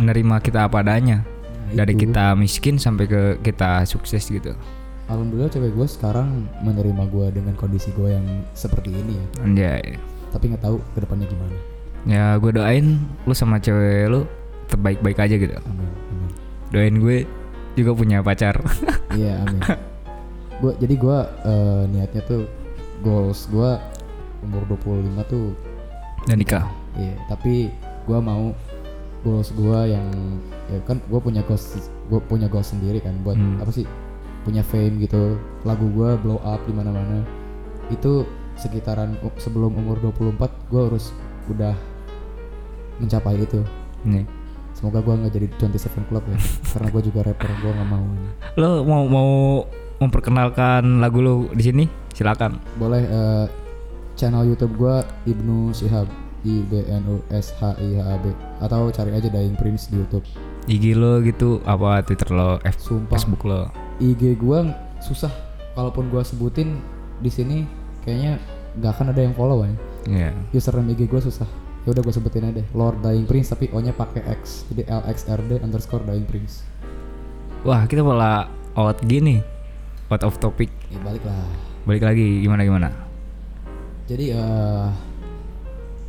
menerima 0.00 0.40
kita 0.40 0.72
apa 0.72 0.80
adanya. 0.80 1.20
Nah, 1.68 1.84
Dari 1.84 1.92
itu. 1.92 2.08
kita 2.08 2.32
miskin 2.32 2.80
sampai 2.80 3.04
ke 3.04 3.22
kita 3.44 3.84
sukses 3.84 4.24
gitu. 4.24 4.56
Alhamdulillah 5.06 5.50
cewek 5.50 5.72
gue 5.72 5.86
sekarang 5.86 6.46
menerima 6.60 7.04
gue 7.06 7.26
dengan 7.32 7.54
kondisi 7.54 7.90
gue 7.92 8.10
yang 8.10 8.24
seperti 8.52 8.90
ini 8.90 9.18
ya. 9.18 9.26
Anjay. 9.42 9.84
Tapi 10.30 10.44
nggak 10.48 10.62
tahu 10.62 10.76
ke 10.94 10.98
depannya 11.00 11.26
gimana. 11.26 11.56
Ya 12.02 12.34
gue 12.36 12.50
doain 12.50 12.96
lu 13.22 13.32
sama 13.32 13.58
cewek 13.58 14.08
lu 14.08 14.20
terbaik-baik 14.66 15.18
aja 15.18 15.34
gitu. 15.34 15.54
Amin. 15.58 15.90
Amin. 16.08 16.30
Doain 16.70 16.94
gue 16.96 17.16
juga 17.74 17.90
punya 17.92 18.18
pacar. 18.20 18.56
Iya 19.12 19.44
amin. 19.44 19.60
Gua 20.64 20.72
jadi 20.80 20.96
gue 20.96 21.18
niatnya 21.92 22.24
tuh 22.24 22.48
goals 23.04 23.44
gue 23.52 23.76
umur 24.40 24.64
25 24.72 25.20
tuh 25.28 25.52
Dan 26.24 26.40
nikah. 26.40 26.64
Iya, 26.96 27.12
tapi 27.26 27.68
gua 28.04 28.24
mau 28.24 28.56
goals 29.20 29.52
gua 29.52 29.84
yang 29.84 30.06
ya 30.66 30.80
kan 30.86 30.96
gua 31.08 31.18
punya 31.18 31.44
goals 31.44 31.76
gua 32.08 32.22
punya 32.22 32.46
goals 32.48 32.72
sendiri 32.72 33.04
kan 33.04 33.12
buat 33.20 33.36
Hmm. 33.36 33.60
apa 33.60 33.68
sih? 33.68 33.84
Punya 34.42 34.62
fame 34.66 35.02
gitu. 35.02 35.38
Lagu 35.62 35.86
gua 35.94 36.18
blow 36.18 36.42
up 36.42 36.62
di 36.66 36.72
mana-mana. 36.74 37.22
Itu 37.90 38.26
sekitaran 38.58 39.16
sebelum 39.38 39.74
umur 39.78 39.98
24 40.02 40.70
gua 40.70 40.90
harus 40.90 41.14
udah 41.50 41.74
mencapai 42.98 43.42
itu. 43.42 43.62
Nih. 44.06 44.26
Semoga 44.72 45.04
gua 45.04 45.14
nggak 45.20 45.32
jadi 45.36 45.46
27 45.58 46.08
Club 46.10 46.24
ya. 46.26 46.38
karena 46.74 46.88
gua 46.90 47.02
juga 47.02 47.20
rapper, 47.22 47.50
gua 47.62 47.72
nggak 47.76 47.88
mau. 47.90 48.06
Lo 48.58 48.70
mau 48.82 49.02
mau 49.06 49.30
memperkenalkan 50.02 50.98
lagu 50.98 51.22
lu 51.22 51.36
di 51.54 51.62
sini? 51.62 51.84
Silakan. 52.12 52.58
Boleh 52.76 53.02
eh, 53.06 53.46
channel 54.18 54.46
YouTube 54.50 54.74
gua 54.74 55.06
Ibnu 55.24 55.70
Syihab 55.70 56.10
I 56.42 56.66
B 56.66 56.82
N 56.90 57.06
U 57.06 57.22
S 57.30 57.54
H 57.54 57.78
I 57.78 57.98
H 57.98 58.00
A 58.02 58.16
B 58.18 58.34
atau 58.58 58.90
cari 58.90 59.14
aja 59.14 59.30
Dying 59.30 59.54
Prince 59.54 59.86
di 59.90 60.02
YouTube. 60.02 60.26
IG 60.66 60.94
lo 60.94 61.18
gitu 61.22 61.58
apa 61.66 62.02
Twitter 62.06 62.30
lo, 62.30 62.58
F 62.62 62.78
Sumpah. 62.78 63.18
Facebook 63.18 63.42
lo. 63.46 63.70
IG 63.98 64.38
gua 64.40 64.70
susah 65.02 65.32
kalaupun 65.74 66.08
gua 66.08 66.22
sebutin 66.24 66.78
di 67.20 67.28
sini 67.28 67.64
kayaknya 68.06 68.38
nggak 68.78 68.92
akan 68.96 69.06
ada 69.12 69.20
yang 69.20 69.34
follow 69.36 69.64
ya. 69.64 69.74
Iya. 70.08 70.30
Username 70.54 70.96
IG 70.96 71.10
gua 71.10 71.20
susah. 71.20 71.48
Ya 71.82 71.90
udah 71.90 72.02
gua 72.06 72.14
sebutin 72.14 72.46
aja 72.46 72.62
deh. 72.62 72.66
Lord 72.72 73.02
Dying 73.02 73.26
Prince 73.26 73.52
tapi 73.52 73.68
O-nya 73.74 73.92
pakai 73.92 74.22
X. 74.38 74.64
Jadi 74.70 74.86
LXRD 74.86 75.60
underscore 75.60 76.06
Dying 76.06 76.26
Prince. 76.28 76.62
Wah, 77.62 77.86
kita 77.86 78.02
malah 78.02 78.50
out 78.74 78.98
gini. 79.04 79.42
Out 80.10 80.22
of 80.28 80.38
topic. 80.38 80.68
Ya 80.92 80.98
balik 81.02 81.22
lah. 81.24 81.46
Balik 81.88 82.02
lagi 82.06 82.44
gimana 82.44 82.62
gimana? 82.62 82.88
Jadi 84.06 84.34
eh 84.34 84.86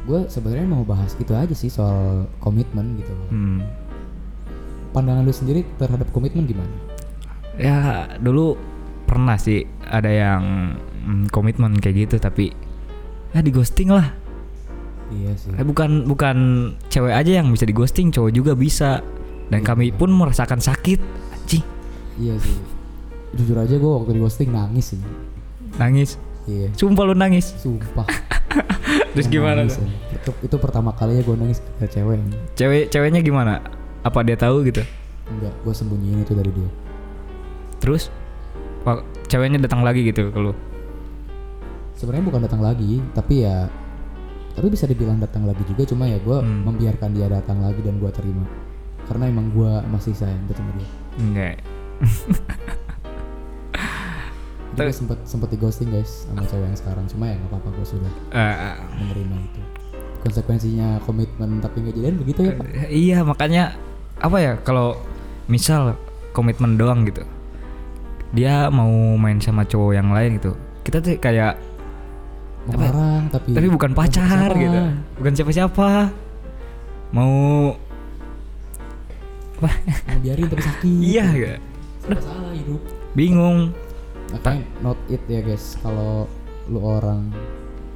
gue 0.04 0.20
sebenarnya 0.28 0.68
mau 0.68 0.84
bahas 0.84 1.16
gitu 1.16 1.32
aja 1.32 1.56
sih 1.56 1.72
soal 1.72 2.28
komitmen 2.44 3.00
gitu. 3.00 3.12
loh. 3.16 3.30
Hmm. 3.32 3.62
Pandangan 4.92 5.24
lu 5.26 5.34
sendiri 5.34 5.66
terhadap 5.80 6.12
komitmen 6.12 6.46
gimana? 6.46 6.93
Ya 7.56 7.78
dulu 8.18 8.58
pernah 9.04 9.38
sih 9.38 9.62
ada 9.84 10.10
yang 10.10 10.42
mm, 11.04 11.30
komitmen 11.30 11.78
kayak 11.78 12.08
gitu 12.08 12.16
tapi 12.18 12.50
ya 13.30 13.40
di 13.40 13.52
ghosting 13.52 13.90
lah. 13.90 14.10
Iya 15.10 15.32
sih. 15.38 15.54
Eh, 15.54 15.62
bukan 15.62 16.06
bukan 16.06 16.38
cewek 16.88 17.14
aja 17.14 17.44
yang 17.44 17.50
bisa 17.50 17.64
di 17.64 17.76
ghosting, 17.76 18.10
cowok 18.10 18.32
juga 18.32 18.54
bisa. 18.54 19.06
Dan 19.52 19.62
Iya. 19.62 19.68
kami 19.70 19.86
pun 19.92 20.10
merasakan 20.10 20.58
sakit. 20.58 20.98
Anjing, 21.36 21.62
Iya 22.18 22.34
sih. 22.40 22.58
Jujur 23.34 23.58
aja 23.60 23.76
gue 23.76 23.92
waktu 23.92 24.18
di 24.18 24.22
ghosting 24.22 24.50
nangis 24.50 24.94
sih. 24.94 25.02
nangis. 25.74 26.18
Iya. 26.46 26.70
Sumpah 26.74 27.04
lu 27.04 27.14
nangis. 27.14 27.54
Sumpah. 27.58 28.06
Terus 29.14 29.26
Gua 29.26 29.34
gimana? 29.34 29.62
nangis, 29.62 29.78
ya. 29.78 29.86
Itu, 30.14 30.30
itu 30.42 30.56
pertama 30.58 30.94
kalinya 30.94 31.22
gue 31.22 31.36
nangis 31.38 31.58
ke 31.78 31.86
cewek. 31.88 32.18
Cewek 32.54 32.84
ceweknya 32.90 33.22
gimana? 33.22 33.62
Apa 34.02 34.22
dia 34.22 34.38
tahu 34.38 34.62
gitu? 34.66 34.82
Enggak, 35.30 35.54
gue 35.62 35.74
sembunyiin 35.74 36.22
itu 36.22 36.34
dari 36.34 36.50
dia. 36.50 36.70
Terus 37.84 38.08
ceweknya 39.26 39.60
datang 39.60 39.82
lagi 39.82 40.04
gitu 40.04 40.30
ke 40.30 40.40
lu. 40.40 40.56
sebenarnya 41.94 42.26
bukan 42.26 42.42
datang 42.44 42.60
lagi 42.60 43.00
tapi 43.14 43.42
ya 43.42 43.66
tapi 44.52 44.68
bisa 44.68 44.84
dibilang 44.84 45.18
datang 45.18 45.44
lagi 45.44 45.64
juga 45.64 45.84
cuma 45.86 46.04
ya 46.04 46.18
gue 46.18 46.36
Hmm. 46.36 46.62
membiarkan 46.64 47.10
dia 47.12 47.26
datang 47.26 47.60
lagi 47.60 47.80
dan 47.80 47.96
gue 47.96 48.12
terima 48.12 48.44
karena 49.04 49.26
emang 49.26 49.48
gue 49.50 49.72
masih 49.88 50.12
sayang 50.12 50.38
betul 50.44 50.62
sama 50.62 50.72
dia 50.76 50.90
Enggak. 51.18 51.56
gue 54.74 54.90
sempet 54.90 55.18
sempet 55.24 55.48
di 55.48 55.58
ghosting 55.58 55.90
guys 55.90 56.26
sama 56.26 56.44
cewek 56.44 56.66
yang 56.66 56.76
sekarang 56.76 57.06
cuma 57.08 57.24
ya 57.26 57.36
nggak 57.36 57.50
apa-apa 57.52 57.70
gue 57.72 57.86
sudah 57.88 58.12
Eh, 58.32 58.76
menerima 58.98 59.36
itu 59.40 59.62
konsekuensinya 60.20 60.88
komitmen 61.02 61.62
tapi 61.62 61.76
nggak 61.80 61.96
jadian 61.96 62.16
begitu 62.18 62.40
ya 62.42 62.52
pak 62.54 62.66
iya, 62.90 63.18
makanya 63.22 63.64
apa 64.18 64.38
ya 64.40 64.54
kalau 64.60 64.98
misal 65.46 65.94
komitmen 66.32 66.76
doang 66.76 67.06
gitu. 67.06 67.22
Dia 68.34 68.68
mau 68.68 68.90
main 69.16 69.38
sama 69.38 69.64
cowok 69.64 69.94
yang 69.94 70.10
lain 70.10 70.42
gitu. 70.42 70.58
Kita 70.82 71.00
tuh 71.00 71.16
kayak 71.16 71.54
melarang 72.64 73.28
tapi 73.28 73.52
tapi 73.54 73.68
bukan 73.70 73.92
pacar 73.94 74.50
siapa-siapa. 74.50 74.58
gitu. 74.58 74.80
Bukan 75.22 75.34
siapa-siapa. 75.38 75.90
Mau 77.14 77.34
apa? 79.54 79.70
mau 80.12 80.20
biarin 80.20 80.46
tapi 80.52 80.60
sakit 80.60 80.92
iya 81.00 81.26
gak? 81.32 81.60
Serba 82.04 82.20
salah 82.20 82.52
hidup 82.52 82.82
Bingung. 83.16 83.72
makanya 84.34 84.66
not 84.82 84.98
it 85.08 85.22
ya 85.30 85.40
guys 85.40 85.78
kalau 85.80 86.26
lu 86.68 86.82
orang 86.82 87.30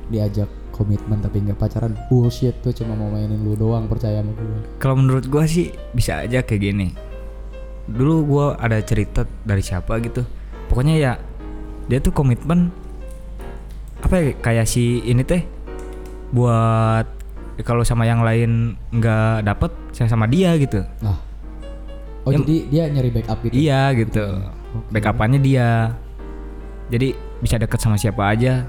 diajak 0.07 0.47
komitmen 0.71 1.19
tapi 1.19 1.41
nggak 1.43 1.57
pacaran 1.57 1.97
bullshit 2.07 2.53
tuh 2.61 2.71
cuma 2.71 2.93
mau 2.93 3.09
mainin 3.09 3.41
lu 3.41 3.57
doang 3.57 3.89
percaya 3.89 4.21
sama 4.21 4.31
gue 4.31 4.59
Kalau 4.77 4.95
menurut 4.95 5.25
gua 5.27 5.43
sih 5.43 5.73
bisa 5.91 6.21
aja 6.23 6.45
kayak 6.45 6.61
gini. 6.61 6.87
Dulu 7.87 8.13
gua 8.23 8.45
ada 8.55 8.77
cerita 8.79 9.23
dari 9.41 9.59
siapa 9.59 9.95
gitu. 9.99 10.23
Pokoknya 10.67 10.95
ya 10.95 11.11
dia 11.87 11.97
tuh 11.97 12.11
komitmen 12.11 12.67
apa 13.97 14.13
ya 14.13 14.23
kayak 14.35 14.65
si 14.65 15.01
ini 15.01 15.23
teh 15.23 15.41
buat 16.29 17.07
kalau 17.59 17.81
sama 17.81 18.03
yang 18.03 18.21
lain 18.21 18.75
nggak 18.91 19.41
dapet 19.43 19.71
saya 19.89 20.05
sama 20.05 20.27
dia 20.27 20.53
gitu. 20.55 20.83
nah 21.01 21.17
oh 22.21 22.29
Ya- 22.29 22.37
jadi 22.37 22.55
dia 22.67 22.83
nyari 22.89 23.09
backup 23.09 23.39
gitu 23.41 23.53
Iya 23.57 23.81
gitu. 23.95 24.25
Oke. 24.69 24.87
Backupannya 24.93 25.39
dia. 25.39 25.95
Jadi 26.87 27.11
bisa 27.39 27.55
deket 27.55 27.79
sama 27.79 27.95
siapa 27.95 28.27
aja. 28.27 28.67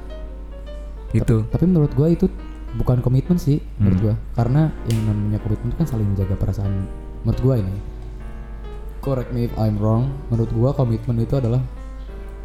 Gitu. 1.09 1.41
tapi 1.49 1.65
menurut 1.65 1.89
gua 1.93 2.07
itu 2.07 2.29
bukan 2.77 3.01
komitmen 3.01 3.35
sih 3.35 3.65
menurut 3.77 3.97
Hmm. 3.97 4.05
gua 4.05 4.15
karena 4.35 4.63
yang 4.87 5.01
namanya 5.05 5.41
komitmen 5.41 5.73
itu 5.73 5.77
kan 5.79 5.89
saling 5.89 6.05
menjaga 6.07 6.37
perasaan 6.37 6.85
menurut 7.25 7.41
gua 7.41 7.55
ini 7.57 7.73
correct 9.09 9.33
me 9.33 9.49
if 9.49 9.55
I'm 9.57 9.81
wrong. 9.81 10.13
Menurut 10.29 10.51
gua 10.53 10.71
komitmen 10.77 11.17
itu 11.25 11.41
adalah 11.41 11.65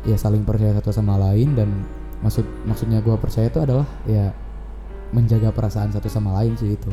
ya 0.08 0.16
saling 0.16 0.48
percaya 0.48 0.72
satu 0.80 0.96
sama 0.96 1.20
lain 1.20 1.56
dan 1.56 1.70
maksud 2.24 2.48
maksudnya 2.64 3.04
gua 3.04 3.20
percaya 3.20 3.52
itu 3.52 3.60
adalah 3.60 3.84
ya 4.08 4.32
menjaga 5.12 5.52
perasaan 5.52 5.92
satu 5.92 6.08
sama 6.08 6.32
lain 6.40 6.56
sih 6.56 6.80
itu. 6.80 6.90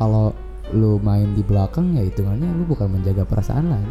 Kalau 0.00 0.32
lu 0.72 0.96
main 1.04 1.36
di 1.36 1.44
belakang 1.44 1.92
ya 1.92 2.02
hitungannya 2.08 2.48
lu 2.56 2.64
bukan 2.64 2.88
menjaga 2.88 3.28
perasaan 3.28 3.68
lain. 3.68 3.90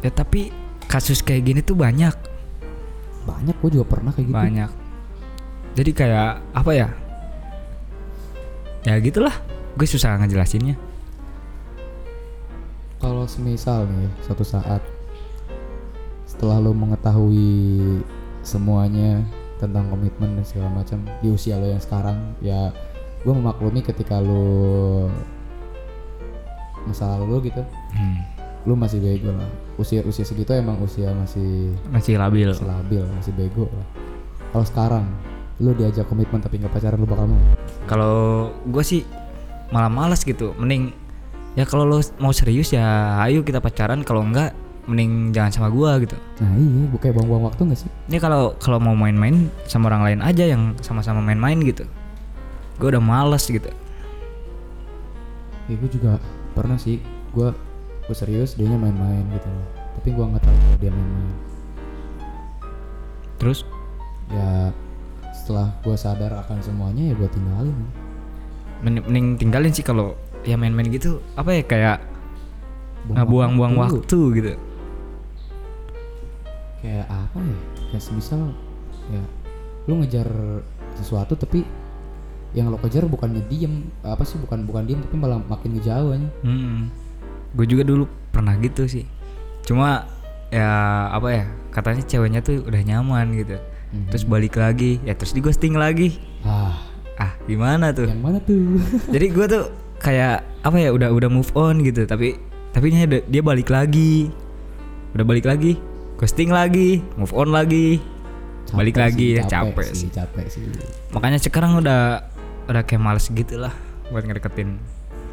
Ya 0.00 0.08
tapi 0.08 0.48
kasus 0.88 1.20
kayak 1.20 1.44
gini 1.44 1.60
tuh 1.60 1.76
banyak. 1.76 2.32
banyak 3.24 3.56
gua 3.56 3.70
juga 3.72 3.86
pernah 3.88 4.12
kayak 4.12 4.28
gitu. 4.28 4.36
Banyak. 4.36 4.70
Jadi 5.80 5.90
kayak 5.96 6.44
apa 6.52 6.70
ya? 6.76 6.88
Ya 8.84 9.00
gitulah. 9.00 9.32
Gue 9.80 9.88
susah 9.88 10.20
ngejelasinnya 10.20 10.93
Kalau 13.04 13.28
semisal 13.28 13.84
nih 13.84 14.08
suatu 14.24 14.40
saat 14.40 14.80
setelah 16.24 16.56
lo 16.56 16.72
mengetahui 16.72 18.00
semuanya 18.40 19.20
tentang 19.60 19.92
komitmen 19.92 20.40
dan 20.40 20.44
segala 20.48 20.72
macam 20.72 21.04
di 21.20 21.28
usia 21.28 21.60
lo 21.60 21.68
yang 21.68 21.84
sekarang 21.84 22.16
ya 22.40 22.72
gue 23.20 23.28
memaklumi 23.28 23.84
ketika 23.84 24.24
lo 24.24 25.12
masa 26.88 27.12
lalu 27.12 27.24
lo 27.28 27.38
gitu 27.44 27.60
hmm. 27.92 28.18
lo 28.64 28.72
masih 28.72 29.04
bego 29.04 29.36
lah. 29.36 29.52
Usia 29.76 30.00
usia 30.00 30.24
segitu 30.24 30.56
emang 30.56 30.80
usia 30.80 31.12
masih 31.12 31.76
masih 31.92 32.16
labil. 32.16 32.56
Masih 32.56 32.72
labil 32.72 33.04
masih 33.20 33.32
bego 33.36 33.68
lah. 33.68 33.88
Kalau 34.48 34.64
sekarang 34.64 35.04
lo 35.60 35.76
diajak 35.76 36.08
komitmen 36.08 36.40
tapi 36.40 36.56
nggak 36.56 36.72
pacaran 36.72 36.96
lo 36.96 37.04
bakal 37.04 37.28
mau? 37.28 37.44
Kalau 37.84 38.16
gue 38.64 38.80
sih 38.80 39.04
malah 39.68 39.92
males 39.92 40.24
gitu. 40.24 40.56
Mending 40.56 41.03
ya 41.54 41.64
kalau 41.66 41.86
lo 41.86 41.98
mau 42.18 42.34
serius 42.34 42.74
ya 42.74 43.18
ayo 43.26 43.42
kita 43.42 43.58
pacaran. 43.62 44.02
Kalau 44.06 44.22
enggak 44.22 44.54
mending 44.84 45.32
jangan 45.32 45.50
sama 45.50 45.68
gua 45.72 45.96
gitu. 46.02 46.18
Nah 46.44 46.52
iya 46.60 46.84
bukan 46.92 47.08
buang-buang 47.16 47.44
waktu 47.48 47.60
nggak 47.64 47.80
sih? 47.80 47.90
Ini 48.12 48.18
kalau 48.20 48.52
kalau 48.60 48.78
mau 48.78 48.92
main-main 48.92 49.48
sama 49.64 49.88
orang 49.88 50.02
lain 50.04 50.20
aja 50.20 50.44
yang 50.44 50.76
sama-sama 50.84 51.24
main-main 51.24 51.56
gitu. 51.64 51.88
Gue 52.76 52.90
udah 52.90 53.00
males 53.00 53.46
gitu. 53.46 53.70
Ya 55.70 55.74
gue 55.78 55.90
juga 55.90 56.20
pernah 56.52 56.76
sih. 56.76 57.00
Gue 57.32 57.54
gue 58.04 58.16
serius 58.18 58.58
dia 58.58 58.68
main-main 58.68 59.24
gitu. 59.32 59.48
Loh 59.48 59.84
tapi 59.94 60.10
gue 60.10 60.24
nggak 60.26 60.42
tahu 60.42 60.52
kalau 60.52 60.78
dia 60.82 60.92
main-main. 60.92 61.36
Terus? 63.40 63.64
Ya 64.28 64.74
setelah 65.32 65.72
gue 65.80 65.96
sadar 65.96 66.32
akan 66.44 66.58
semuanya 66.60 67.08
ya 67.08 67.14
gue 67.16 67.28
tinggalin. 67.30 67.78
Mending 68.84 69.40
tinggalin 69.40 69.72
sih 69.72 69.86
kalau 69.86 70.12
ya 70.44 70.56
main-main 70.56 70.88
gitu 70.88 71.20
apa 71.34 71.50
ya 71.56 71.62
kayak 71.64 71.98
ngebuang-buang 73.08 73.74
waktu 73.76 74.18
gitu 74.36 74.52
kayak 76.80 77.06
apa 77.08 77.38
ya 77.40 77.56
kayak 77.92 78.02
semisal 78.04 78.52
ya 79.08 79.22
lu 79.84 80.00
ngejar 80.00 80.28
sesuatu 80.96 81.36
tapi 81.36 81.64
yang 82.54 82.70
lo 82.70 82.78
kejar 82.78 83.04
bukannya 83.04 83.42
diem 83.50 83.90
apa 84.06 84.22
sih 84.22 84.38
bukan 84.38 84.62
bukan 84.62 84.86
diem 84.86 85.00
tapi 85.02 85.16
malah 85.18 85.42
makin 85.44 85.74
ngejauh 85.74 86.14
aja 86.14 86.28
Hmm. 86.46 86.88
Gue 87.54 87.66
juga 87.66 87.86
dulu 87.86 88.10
pernah 88.34 88.58
gitu 88.58 88.86
sih. 88.90 89.06
Cuma 89.62 90.10
ya 90.50 90.66
apa 91.10 91.28
ya 91.30 91.44
katanya 91.70 92.02
ceweknya 92.02 92.42
tuh 92.42 92.66
udah 92.66 92.82
nyaman 92.82 93.30
gitu. 93.38 93.58
Mhm. 93.94 94.10
Terus 94.10 94.24
balik 94.26 94.58
lagi, 94.58 94.98
ya 95.06 95.14
terus 95.14 95.30
di 95.30 95.38
ghosting 95.38 95.78
lagi. 95.78 96.18
ah 96.42 96.74
Ah 97.14 97.30
gimana 97.46 97.94
tuh? 97.94 98.10
yang 98.10 98.18
mana 98.18 98.42
tuh 98.42 98.58
Jadi 99.06 99.26
gue 99.30 99.46
tuh 99.46 99.64
kayak 100.04 100.44
apa 100.60 100.76
ya 100.76 100.92
udah 100.92 101.08
udah 101.08 101.26
move 101.26 101.48
on 101.54 101.80
gitu. 101.80 102.04
Tapi 102.04 102.36
tapi 102.70 102.86
dia- 102.92 103.24
dia 103.24 103.40
balik 103.40 103.66
lagi. 103.66 104.28
Udah 105.14 105.24
balik 105.24 105.46
lagi, 105.46 105.78
ghosting 106.14 106.50
lagi, 106.50 106.98
move 107.14 107.30
on 107.32 107.48
lagi, 107.48 108.02
balik 108.72 108.98
Capek 108.98 109.04
lagi 109.06 109.22
sih, 109.24 109.36
ya 109.36 109.42
capek, 109.46 109.86
sih. 109.86 110.08
capek 110.10 110.46
sih 110.48 110.62
Makanya 111.12 111.38
sekarang 111.38 111.78
udah 111.78 112.26
udah 112.66 112.82
kayak 112.82 112.98
males 112.98 113.28
gitu 113.28 113.54
lah 113.56 113.70
buat 114.08 114.24
ngedeketin. 114.24 114.74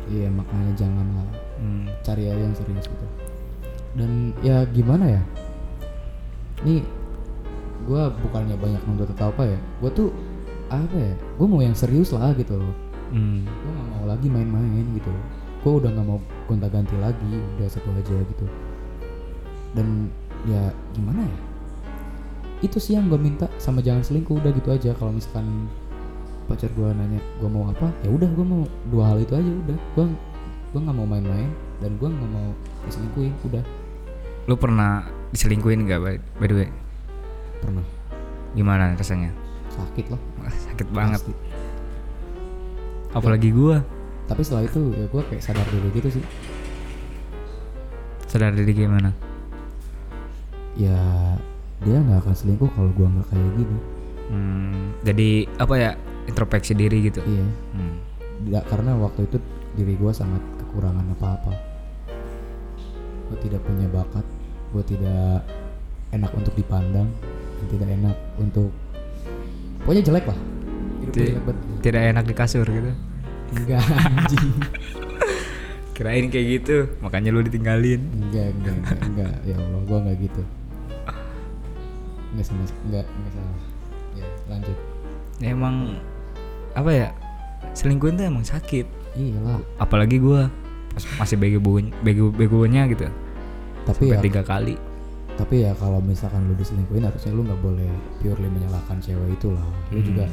iya 0.05 0.27
makanya 0.27 0.69
jangan 0.75 1.07
lah 1.13 1.27
Hmm. 1.57 1.86
cari 2.01 2.27
aja 2.27 2.38
yang 2.38 2.53
serius 2.53 2.86
gitu 2.86 3.05
dan 3.95 4.10
ya 4.41 4.65
gimana 4.67 5.05
ya 5.10 5.21
ini 6.62 6.84
gue 7.81 8.03
bukannya 8.21 8.53
banyak 8.55 8.81
nuntut 8.86 9.10
atau 9.12 9.29
apa 9.29 9.45
ya 9.47 9.60
gue 9.79 9.89
tuh 9.91 10.10
apa 10.67 10.91
ya 10.91 11.13
gue 11.15 11.47
mau 11.47 11.60
yang 11.60 11.73
serius 11.73 12.12
lah 12.12 12.34
gitu 12.34 12.60
loh 12.60 12.73
Hmm. 13.12 13.43
gue 13.43 13.71
gak 13.76 13.88
mau 13.91 14.06
lagi 14.08 14.28
main-main 14.32 14.88
gitu 14.95 15.12
gue 15.62 15.74
udah 15.78 15.89
nggak 15.93 16.08
mau 16.10 16.17
gonta-ganti 16.50 16.95
lagi 16.97 17.34
udah 17.58 17.67
satu 17.69 17.93
aja 17.93 18.17
gitu 18.17 18.45
dan 19.78 20.10
ya 20.50 20.74
gimana 20.97 21.21
ya 21.21 21.39
itu 22.65 22.78
sih 22.82 22.97
yang 22.97 23.10
gue 23.10 23.17
minta 23.17 23.45
sama 23.62 23.82
jangan 23.82 24.02
selingkuh 24.02 24.41
udah 24.41 24.52
gitu 24.54 24.69
aja 24.74 24.89
kalau 24.97 25.13
misalkan 25.13 25.69
pacar 26.50 26.69
gue 26.74 26.88
nanya 26.97 27.21
gue 27.38 27.50
mau 27.50 27.69
apa 27.69 27.93
ya 28.02 28.10
udah 28.10 28.30
gue 28.32 28.45
mau 28.45 28.65
dua 28.89 29.04
hal 29.13 29.17
itu 29.21 29.34
aja 29.38 29.52
udah 29.69 29.78
gue 29.78 30.06
gue 30.71 30.80
nggak 30.82 30.97
mau 30.97 31.06
main-main 31.06 31.50
dan 31.78 31.91
gue 31.97 32.10
nggak 32.10 32.32
mau 32.34 32.50
diselingkuhin 32.89 33.34
udah 33.45 33.63
Lu 34.50 34.58
pernah 34.58 35.06
diselingkuhin 35.30 35.86
gak 35.86 36.02
by, 36.02 36.17
by 36.41 36.47
the 36.50 36.56
way? 36.65 36.69
pernah 37.62 37.86
Gimana 38.58 38.97
rasanya? 38.97 39.30
sakit 39.71 40.12
loh 40.12 40.19
sakit 40.43 40.88
banget. 40.91 41.21
Pasti. 41.21 41.34
Apalagi 43.12 43.52
gua 43.52 43.84
tapi 44.32 44.47
setelah 44.47 44.63
itu 44.63 44.80
ya 44.95 45.06
gue 45.12 45.21
kayak 45.28 45.43
sadar 45.43 45.67
diri 45.67 45.91
gitu 45.91 46.10
sih 46.15 46.24
sadar 48.32 48.56
diri 48.56 48.71
gimana? 48.71 49.12
ya 50.80 50.95
dia 51.84 52.00
nggak 52.00 52.24
akan 52.24 52.32
selingkuh 52.32 52.71
kalau 52.71 52.88
gue 52.95 53.08
nggak 53.08 53.28
kayak 53.28 53.52
gini 53.60 53.80
Hmm, 54.32 54.95
jadi 55.04 55.43
apa 55.60 55.76
ya? 55.76 55.91
Introspeksi 56.24 56.71
diri 56.71 57.04
gitu. 57.04 57.19
iya 57.28 57.43
Hmm. 57.76 58.00
Nggak, 58.47 58.63
karena 58.71 58.95
waktu 58.95 59.28
itu 59.28 59.38
diri 59.76 60.00
gue 60.00 60.12
sangat 60.15 60.39
kekurangan 60.63 61.04
apa-apa 61.19 61.52
gue 63.28 63.38
tidak 63.43 63.60
punya 63.67 63.88
bakat 63.91 64.24
gue 64.71 64.84
tidak 64.95 65.43
enak 66.15 66.32
untuk 66.32 66.56
dipandang 66.56 67.12
dan 67.60 67.65
tidak 67.67 67.88
enak 67.91 68.17
untuk 68.39 68.71
pokoknya 69.84 70.04
jelek 70.08 70.26
lah 70.28 70.39
hidup 71.04 71.12
gue 71.15 71.28
jelek 71.36 71.43
banget 71.43 71.70
Tidak 71.81 72.01
enak 72.07 72.23
di 72.23 72.33
kasur 72.33 72.63
gitu. 72.63 72.91
enggak 73.51 73.83
anjing. 73.83 74.47
Kirain 75.95 76.25
kayak 76.27 76.47
gitu, 76.55 76.77
makanya 76.97 77.29
lu 77.29 77.41
ditinggalin. 77.41 77.99
enggak 78.15 78.49
enggak 78.55 78.75
enggak, 78.75 78.99
enggak. 79.03 79.33
ya 79.43 79.55
Allah 79.55 79.81
gue 79.81 79.97
enggak 79.99 80.17
gitu. 80.23 80.41
Nggak 82.31 82.45
sama 82.47 82.63
nggak 82.87 83.05
nggak 83.05 83.31
salah. 83.31 83.59
Ya 84.13 84.27
lanjut. 84.47 84.77
Emang 85.41 85.75
apa 86.71 86.89
ya 86.89 87.07
selingkuh 87.73 88.07
itu 88.09 88.23
emang 88.23 88.41
sakit. 88.41 88.87
Iyalah. 89.13 89.59
Apalagi 89.77 90.17
gua 90.17 90.47
pas 90.91 91.03
masih 91.17 91.35
bego 91.35 91.59
bego 91.99 92.31
begonya 92.31 92.87
gitu. 92.87 93.03
Tapi 93.83 94.01
ya 94.07 94.15
sampai 94.15 94.23
tiga 94.23 94.41
kali. 94.41 94.75
Tapi 95.35 95.55
ya 95.63 95.71
kalau 95.75 95.99
misalkan 95.99 96.45
lu 96.45 96.55
diselingkuhin 96.55 97.03
harusnya 97.03 97.31
lu 97.31 97.43
nggak 97.43 97.59
boleh 97.59 97.89
purely 98.19 98.47
menyalahkan 98.47 98.97
cewek 99.03 99.35
itu 99.35 99.51
lah. 99.51 99.65
Lu 99.91 99.99
Hmm. 99.99 100.07
juga 100.07 100.25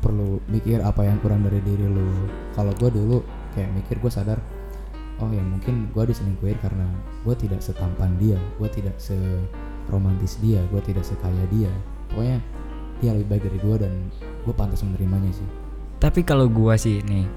perlu 0.00 0.40
mikir 0.48 0.80
apa 0.80 1.04
yang 1.04 1.20
kurang 1.20 1.44
dari 1.44 1.60
diri 1.60 1.86
lu. 1.86 2.08
Kalau 2.56 2.72
gue 2.76 2.90
dulu 2.90 3.18
kayak 3.56 3.70
mikir 3.76 3.96
gue 4.00 4.12
sadar 4.12 4.40
oh 5.20 5.28
ya 5.28 5.44
mungkin 5.44 5.92
gue 5.92 6.04
diselingkuhin 6.08 6.56
karena 6.64 6.88
gue 7.28 7.34
tidak 7.36 7.60
setampan 7.60 8.16
dia 8.16 8.40
gue 8.56 8.68
tidak 8.72 8.96
seromantis 8.96 10.40
dia 10.40 10.64
gue 10.72 10.80
tidak 10.80 11.04
sekaya 11.04 11.44
dia. 11.52 11.70
Pokoknya 12.10 12.40
dia 13.00 13.10
lebih 13.16 13.28
baik 13.36 13.42
dari 13.48 13.58
gue 13.60 13.76
dan 13.84 13.92
gue 14.44 14.54
pantas 14.56 14.80
menerimanya 14.82 15.30
sih. 15.32 15.48
Tapi 16.00 16.24
kalau 16.24 16.48
gua 16.48 16.80
sih 16.80 17.04
nih 17.04 17.28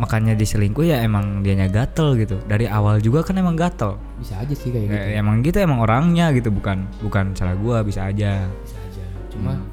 makanya 0.00 0.34
diselingkuh 0.34 0.82
ya 0.82 1.04
emang 1.06 1.46
dianya 1.46 1.70
gatel 1.70 2.18
gitu. 2.18 2.34
Dari 2.50 2.66
awal 2.66 2.98
juga 2.98 3.22
kan 3.22 3.38
emang 3.38 3.54
gatel. 3.54 3.94
Bisa 4.18 4.42
aja 4.42 4.50
sih 4.50 4.74
kayak 4.74 4.90
gitu. 4.90 4.98
Ya, 4.98 5.22
emang 5.22 5.38
gitu 5.46 5.62
emang 5.62 5.78
orangnya 5.78 6.34
gitu 6.34 6.50
bukan 6.50 6.90
bukan 6.98 7.30
salah 7.38 7.54
gua 7.54 7.86
bisa 7.86 8.10
aja. 8.10 8.42
Bisa 8.66 8.78
aja. 8.82 9.04
Cuma 9.30 9.54
Hmm. 9.54 9.70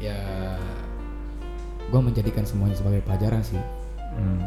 ya 0.00 0.16
gue 1.88 2.00
menjadikan 2.00 2.44
semuanya 2.44 2.76
sebagai 2.76 3.00
pelajaran 3.04 3.40
sih. 3.44 3.60
Hmm. 4.18 4.42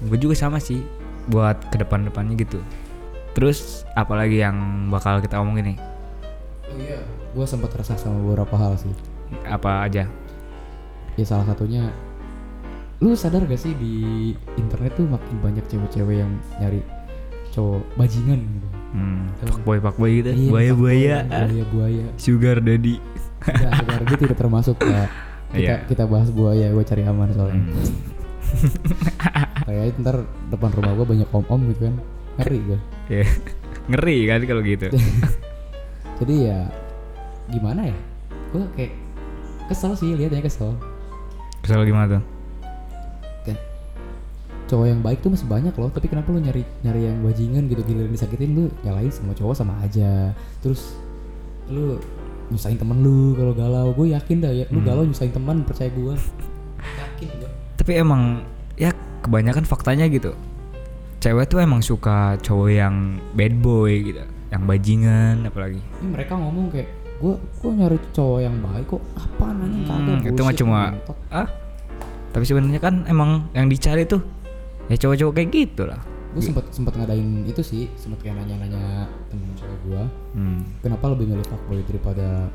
gue 0.00 0.16
juga 0.16 0.32
sama 0.32 0.56
sih 0.62 0.80
buat 1.28 1.58
ke 1.68 1.76
depan 1.82 2.08
depannya 2.08 2.38
gitu. 2.40 2.62
Terus 3.36 3.84
apalagi 3.92 4.40
yang 4.40 4.88
bakal 4.88 5.20
kita 5.20 5.36
omongin 5.36 5.74
nih? 5.74 5.78
Oh 6.70 6.76
iya 6.80 6.98
gue 7.36 7.46
sempat 7.46 7.74
resah 7.76 8.00
sama 8.00 8.16
beberapa 8.24 8.56
hal 8.56 8.80
sih. 8.80 8.92
Apa 9.44 9.84
aja? 9.84 10.08
Ya 11.18 11.24
salah 11.26 11.44
satunya 11.44 11.92
lu 13.00 13.16
sadar 13.16 13.48
gak 13.48 13.60
sih 13.60 13.72
di 13.80 13.94
internet 14.60 14.92
tuh 14.92 15.08
makin 15.08 15.36
banyak 15.40 15.64
cewek-cewek 15.72 16.20
yang 16.20 16.32
nyari 16.60 16.84
cowok 17.50 17.82
bajingan 17.96 18.40
gitu? 18.40 18.68
Hmm. 18.90 19.24
fuckboy 19.44 19.78
fuckboy 19.78 20.10
gitu. 20.24 20.30
Iya, 20.32 20.50
buaya 20.50 20.72
buaya 20.74 21.16
buaya 21.28 21.64
buaya 21.70 22.06
sugar 22.16 22.56
daddy. 22.60 22.96
Enggak, 23.40 23.72
sekarang 23.84 24.04
gue 24.04 24.18
tidak 24.20 24.36
termasuk 24.36 24.76
ya 24.84 25.08
kita 25.50 25.58
Iya. 25.58 25.76
kita 25.86 26.04
bahas 26.06 26.30
buaya 26.30 26.70
gue 26.70 26.84
cari 26.84 27.02
aman 27.02 27.28
soalnya. 27.34 27.58
Hmm. 27.58 27.94
kayak 29.66 29.98
ntar 30.02 30.16
depan 30.50 30.70
rumah 30.74 30.92
gue 30.94 31.06
banyak 31.06 31.28
om 31.30 31.44
om 31.46 31.60
gitu 31.70 31.90
kan. 31.90 31.94
Ngeri 32.38 32.58
gue 32.62 32.78
Ya, 33.10 33.26
ngeri 33.90 34.16
kan 34.26 34.40
kalau 34.46 34.62
gitu. 34.62 34.86
Jadi 36.22 36.34
ya 36.46 36.70
gimana 37.50 37.90
ya? 37.90 37.96
Gue 38.54 38.62
kayak 38.74 38.92
kesel 39.66 39.94
sih 39.94 40.14
lihatnya 40.14 40.42
kesel. 40.42 40.74
Kesel 41.62 41.82
gimana 41.82 42.18
tuh? 42.18 42.22
Kan 43.44 43.56
cowok 44.70 44.86
yang 44.86 45.00
baik 45.02 45.18
tuh 45.18 45.34
masih 45.34 45.50
banyak 45.50 45.74
loh 45.74 45.90
tapi 45.90 46.06
kenapa 46.06 46.30
lu 46.30 46.38
nyari 46.38 46.62
nyari 46.86 47.10
yang 47.10 47.18
bajingan 47.26 47.66
gitu 47.66 47.82
giliran 47.82 48.14
disakitin 48.14 48.54
lu 48.54 48.64
nyalain 48.86 49.10
semua 49.10 49.34
cowok 49.34 49.54
sama 49.58 49.74
aja. 49.82 50.30
Terus 50.62 50.94
lu 51.66 51.98
nyusahin 52.50 52.76
temen 52.76 53.00
lu 53.00 53.32
kalau 53.32 53.52
galau. 53.52 53.86
Gue 53.90 54.10
yakin 54.10 54.36
dah 54.38 54.50
ya 54.50 54.64
lu 54.68 54.78
Hmm. 54.78 54.86
galau 54.86 55.02
nyusahin 55.02 55.30
teman 55.30 55.62
percaya 55.62 55.88
gue 55.88 56.14
yakin 56.80 57.28
gue 57.38 57.50
tapi 57.74 57.96
emang 57.96 58.44
ya 58.76 58.92
kebanyakan 59.20 59.64
faktanya 59.64 60.04
gitu. 60.06 60.36
Cewek 61.16 61.48
tuh 61.48 61.60
emang 61.60 61.80
suka 61.80 62.36
cowok 62.40 62.70
yang 62.70 62.96
bad 63.32 63.56
boy 63.56 63.92
gitu 64.02 64.20
yang 64.48 64.62
bajingan 64.64 65.44
apalagi. 65.44 65.80
Ini 66.00 66.08
mereka 66.10 66.32
ngomong 66.34 66.68
kayak 66.68 66.88
gue 67.20 67.34
gue 67.36 67.70
nyari 67.70 67.98
cowok 68.10 68.40
yang 68.40 68.56
baik 68.58 68.86
kok 68.88 69.02
apa 69.14 69.44
nanya 69.52 69.80
kagak 69.84 70.16
Hmm, 70.16 70.28
itu 70.32 70.40
mah 70.40 70.54
cuma 70.56 70.80
ah 71.28 71.48
tapi 72.32 72.44
sebenarnya 72.48 72.80
kan 72.80 73.04
emang 73.04 73.52
yang 73.52 73.68
dicari 73.68 74.08
tuh 74.08 74.24
ya 74.88 74.96
cowok-cowok 74.96 75.34
kayak 75.34 75.48
gitu 75.50 75.84
lah 75.84 76.00
gue 76.30 76.42
sempet 76.42 76.64
sempet 76.70 76.94
ngadain 76.94 77.42
itu 77.42 77.58
sih 77.58 77.84
sempet 77.98 78.22
kayak 78.22 78.38
nanya-nanya 78.38 79.10
temen 79.26 79.50
cewek 79.58 79.80
gue 79.82 80.02
hmm. 80.38 80.60
kenapa 80.78 81.10
lebih 81.10 81.26
milih 81.26 81.46
fuckboy 81.50 81.82
daripada 81.82 82.46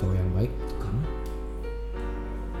cowok 0.00 0.14
yang 0.16 0.30
baik? 0.32 0.52
Karena? 0.80 1.04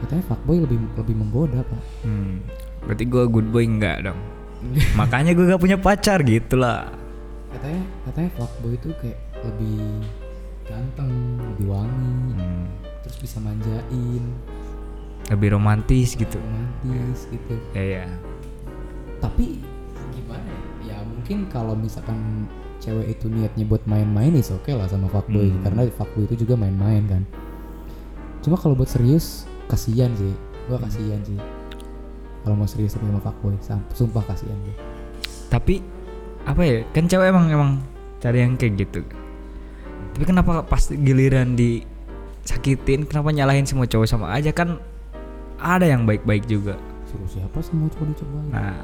Katanya 0.04 0.24
fuckboy 0.28 0.56
lebih 0.60 0.78
lebih 1.00 1.14
menggoda 1.16 1.60
pak. 1.64 1.82
Hmm. 2.04 2.44
berarti 2.84 3.04
gue 3.08 3.24
good 3.28 3.48
boy 3.48 3.64
enggak 3.64 4.04
dong? 4.04 4.20
Makanya 5.00 5.32
gue 5.32 5.48
gak 5.48 5.60
punya 5.60 5.80
pacar 5.80 6.20
gitu 6.20 6.60
lah 6.60 6.92
katanya 7.50 7.82
katanya 8.06 8.30
fuckboy 8.38 8.72
itu 8.78 8.88
kayak 9.02 9.18
lebih 9.42 9.82
ganteng 10.70 11.10
lebih 11.50 11.66
wangi 11.66 12.38
hmm. 12.38 12.64
terus 13.02 13.16
bisa 13.18 13.36
manjain. 13.42 14.24
Lebih 15.30 15.54
romantis 15.58 16.14
gitu. 16.14 16.38
Romantis 16.38 17.26
gitu. 17.30 17.54
Ya 17.74 18.04
ya 18.04 18.06
tapi 19.20 19.60
gimana 20.12 20.46
ya? 20.46 20.62
Ya 20.94 20.96
mungkin 21.06 21.46
kalau 21.48 21.74
misalkan 21.78 22.48
cewek 22.80 23.18
itu 23.18 23.28
niatnya 23.28 23.64
buat 23.68 23.84
main-main 23.84 24.32
is 24.36 24.50
oke 24.50 24.70
lah 24.72 24.88
sama 24.88 25.06
fuckboy. 25.12 25.48
Hmm. 25.50 25.62
karena 25.62 25.80
fuckboy 25.92 26.24
itu 26.26 26.46
juga 26.46 26.58
main-main 26.58 27.04
kan. 27.06 27.22
Cuma 28.40 28.56
kalau 28.56 28.76
buat 28.76 28.88
serius 28.88 29.44
kasihan 29.70 30.10
sih. 30.16 30.32
Gua 30.66 30.80
kasihan 30.80 31.20
sih. 31.22 31.36
Kalau 32.40 32.56
mau 32.56 32.68
serius 32.68 32.96
tapi 32.96 33.04
sama 33.08 33.20
fuckboy 33.20 33.54
sumpah 33.92 34.24
kasihan 34.24 34.56
gue 34.64 35.00
tapi 35.50 35.82
apa 36.46 36.62
ya 36.62 36.76
kan 36.94 37.04
cewek 37.10 37.28
emang 37.28 37.46
emang 37.50 37.70
cari 38.22 38.46
yang 38.46 38.54
kayak 38.56 38.86
gitu. 38.86 39.02
Tapi 40.16 40.24
kenapa 40.24 40.64
pas 40.64 40.88
giliran 40.88 41.58
disakitin 41.58 43.04
kenapa 43.04 43.34
nyalahin 43.34 43.66
semua 43.66 43.84
cowok 43.84 44.08
sama 44.08 44.30
aja? 44.32 44.54
Kan 44.54 44.78
ada 45.60 45.84
yang 45.84 46.06
baik-baik 46.06 46.46
juga. 46.46 46.78
Suruh 47.10 47.28
siapa 47.28 47.58
semua 47.60 47.90
coba 47.92 48.14
dicobain? 48.14 48.48
Nah 48.48 48.78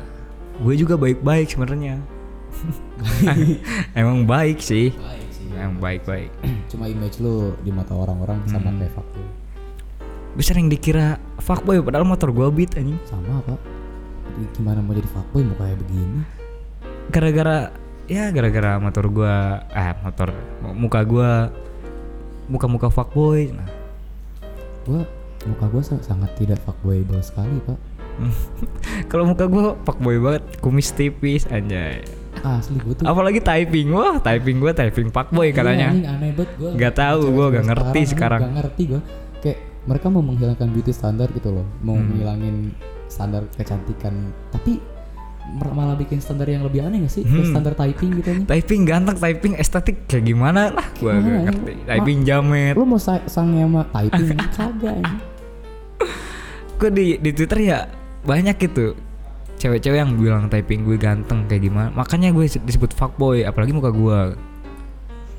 gue 0.58 0.74
juga 0.74 0.94
baik-baik 0.94 1.48
sebenarnya. 1.48 2.00
Emang 3.98 4.24
baik 4.24 4.58
sih. 4.58 4.92
Baik 4.92 5.28
sih. 5.30 5.46
Yang 5.50 5.72
baik-baik. 5.76 6.30
Cuma 6.70 6.86
image 6.86 7.18
lu 7.18 7.52
di 7.60 7.70
mata 7.70 7.92
orang-orang 7.92 8.40
sama 8.46 8.68
Hmm. 8.68 8.80
kayak 8.80 8.92
fuckboy 8.92 9.26
gue 10.36 10.44
sering 10.44 10.68
dikira 10.68 11.16
fuckboy 11.40 11.80
padahal 11.80 12.04
motor 12.04 12.28
gue 12.28 12.44
beat 12.50 12.76
anjing. 12.76 13.00
Sama 13.04 13.40
pak. 13.40 13.56
Gimana 14.52 14.84
mau 14.84 14.92
jadi 14.92 15.08
fuckboy 15.08 15.40
mau 15.42 15.56
kayak 15.56 15.80
begini? 15.80 16.20
Gara-gara 17.08 17.72
ya 18.04 18.28
gara-gara 18.28 18.76
motor 18.76 19.08
gua 19.08 19.34
eh 19.66 19.96
motor 19.98 20.36
muka 20.76 21.00
gua 21.02 21.48
muka-muka 22.46 22.92
fuckboy. 22.92 23.48
Nah. 23.48 23.64
Gua 24.84 25.08
muka 25.48 25.66
gua 25.66 25.80
sa- 25.80 26.04
sangat 26.04 26.28
tidak 26.36 26.60
fuckboyable 26.62 27.24
sekali 27.24 27.56
pak 27.64 27.78
kalau 29.10 29.24
muka 29.26 29.44
gua 29.44 29.76
fuckboy 29.82 30.16
banget 30.18 30.42
kumis 30.58 30.90
tipis 30.90 31.44
anjay. 31.46 32.00
Asli 32.38 32.76
gua 32.78 32.92
tuh 32.92 33.04
apalagi 33.04 33.40
typing 33.40 33.88
wah 33.90 34.16
typing 34.18 34.56
gua 34.56 34.70
typing 34.70 35.08
fuckboy 35.08 35.48
Iya, 35.48 35.56
katanya. 35.56 35.88
aneh 35.90 36.30
banget 36.32 36.50
gua. 36.54 36.70
Nggak 36.72 36.94
tahu, 36.94 37.20
gua 37.30 37.46
nggak 37.50 37.66
ngerti 37.66 38.00
sekarang. 38.08 38.40
nggak 38.40 38.54
ngerti 38.56 38.82
gua. 38.86 39.00
Kayak 39.38 39.58
mereka 39.84 40.06
mau 40.08 40.20
menghilangkan 40.20 40.68
beauty 40.68 40.90
standar 40.90 41.28
gitu 41.30 41.48
loh. 41.50 41.66
Mau 41.80 41.94
Hmm. 41.94 42.06
menghilangin 42.06 42.56
standar 43.06 43.46
kecantikan. 43.52 44.14
Tapi 44.50 44.82
malah 45.46 45.94
bikin 45.94 46.18
standar 46.18 46.44
yang 46.44 46.60
lebih 46.60 46.82
aneh 46.82 47.06
gak 47.06 47.12
sih? 47.12 47.22
Hmm. 47.22 47.46
standar 47.46 47.72
typing 47.72 48.18
gitu 48.18 48.34
nih. 48.34 48.44
Typing 48.46 48.82
ganteng 48.82 49.14
typing 49.14 49.54
estetik 49.54 50.02
kayak 50.04 50.26
gimana 50.26 50.72
lah? 50.72 50.86
Gua 50.96 51.14
Gimana 51.14 51.22
gak 51.22 51.30
ya? 51.30 51.42
ngerti. 51.46 51.72
Ma- 51.72 51.86
typing 51.88 52.18
jamet. 52.22 52.74
lu 52.74 52.82
mau 52.84 52.98
sa- 52.98 53.22
sange 53.24 53.58
sama 53.58 53.82
typing 53.88 54.26
kagak 54.56 54.94
anjing. 54.96 55.20
gua 56.76 56.90
di 56.90 57.06
di 57.16 57.30
twitter 57.32 57.58
ya 57.62 57.78
banyak 58.26 58.58
gitu 58.58 58.98
cewek-cewek 59.56 59.98
yang 59.98 60.12
bilang 60.20 60.52
typing 60.52 60.84
gue 60.84 61.00
ganteng 61.00 61.48
kayak 61.48 61.64
gimana. 61.64 61.88
Makanya 61.96 62.30
gue 62.32 62.44
disebut 62.44 62.92
fuckboy 62.92 63.42
apalagi 63.42 63.72
muka 63.72 63.90
gua 63.90 64.36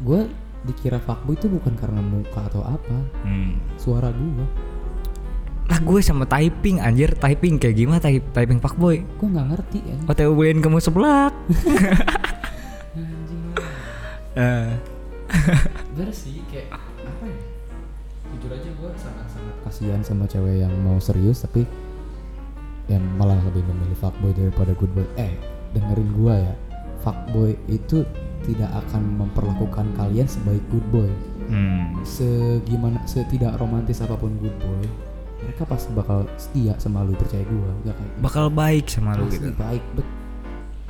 gua 0.02 0.26
dikira 0.65 1.02
fuckboy 1.02 1.38
itu 1.38 1.47
bukan 1.50 1.73
karena 1.78 2.02
muka 2.02 2.41
atau 2.50 2.65
apa. 2.65 2.97
Hmm. 3.23 3.62
suara 3.78 4.10
gua 4.12 4.45
lah 5.67 5.84
gue 5.84 6.00
sama 6.00 6.23
typing 6.23 6.80
anjir. 6.80 7.12
Typing 7.19 7.60
kayak 7.60 7.76
gimana 7.76 8.00
type, 8.00 8.23
typing 8.32 8.60
fuckboy? 8.63 9.04
Gua 9.19 9.28
nggak 9.36 9.47
ngerti 9.54 9.80
ya 9.84 9.97
OTW 10.08 10.32
beliin 10.34 10.60
kamu 10.63 10.80
seblak. 10.80 11.36
Anjing. 12.97 13.43
Eh, 14.39 14.71
bener 15.93 16.10
sih 16.15 16.39
kayak 16.47 16.71
apa 17.04 17.26
ya? 17.28 17.39
Jujur 18.32 18.52
aja 18.56 18.69
gue 18.69 18.91
sangat 18.95 19.28
sangat 19.28 19.56
kasihan 19.67 20.02
sama 20.08 20.23
cewek 20.23 20.63
yang 20.63 20.71
mau 20.88 20.95
serius 21.04 21.43
tapi 21.43 21.67
yang 22.88 23.04
malah 23.19 23.39
lebih 23.52 23.63
memilih 23.67 23.97
fuckboy 24.00 24.32
daripada 24.36 24.71
good 24.76 24.91
boy. 24.95 25.08
Eh 25.19 25.32
dengerin 25.76 26.10
gue 26.15 26.36
ya. 26.36 26.54
Fuckboy 27.04 27.56
itu 27.71 28.04
tidak 28.47 28.71
akan 28.86 29.26
memperlakukan 29.28 29.86
kalian 29.95 30.28
sebaik 30.28 30.63
good 30.71 30.88
boy. 30.91 31.12
Hmm. 31.47 32.04
segimana 32.04 33.00
setidak 33.08 33.56
romantis 33.56 34.04
apa 34.04 34.19
pun 34.19 34.36
good 34.43 34.52
boy 34.60 34.84
mereka 35.39 35.63
pasti 35.63 35.95
bakal 35.95 36.28
setia 36.36 36.76
sama 36.76 37.08
lu 37.08 37.15
percaya 37.15 37.45
gue 37.45 37.69
gak 37.88 37.95
kayak 37.95 38.13
bakal 38.19 38.45
baik 38.52 38.86
sama 38.89 39.15
lu 39.15 39.30
gitu. 39.30 39.54
baik 39.56 39.84
bet. 39.95 40.08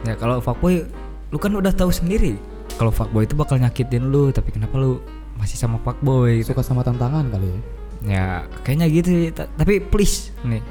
Ya 0.06 0.14
kalau 0.16 0.40
fuckboy 0.40 0.88
lu 1.30 1.38
kan 1.38 1.52
udah 1.54 1.74
tahu 1.76 1.92
sendiri. 1.92 2.40
Kalau 2.80 2.90
fuckboy 2.90 3.28
itu 3.28 3.36
bakal 3.36 3.60
nyakitin 3.60 4.10
lu 4.10 4.32
tapi 4.32 4.50
kenapa 4.50 4.80
lu 4.80 5.04
masih 5.38 5.60
sama 5.60 5.78
fuckboy 5.84 6.42
gitu. 6.42 6.56
suka 6.56 6.64
sama 6.64 6.82
tantangan 6.82 7.28
kali 7.30 7.48
ya? 7.52 7.60
Ya 8.08 8.26
kayaknya 8.66 8.88
gitu 8.90 9.12
tapi 9.36 9.78
please 9.84 10.32
nih 10.42 10.64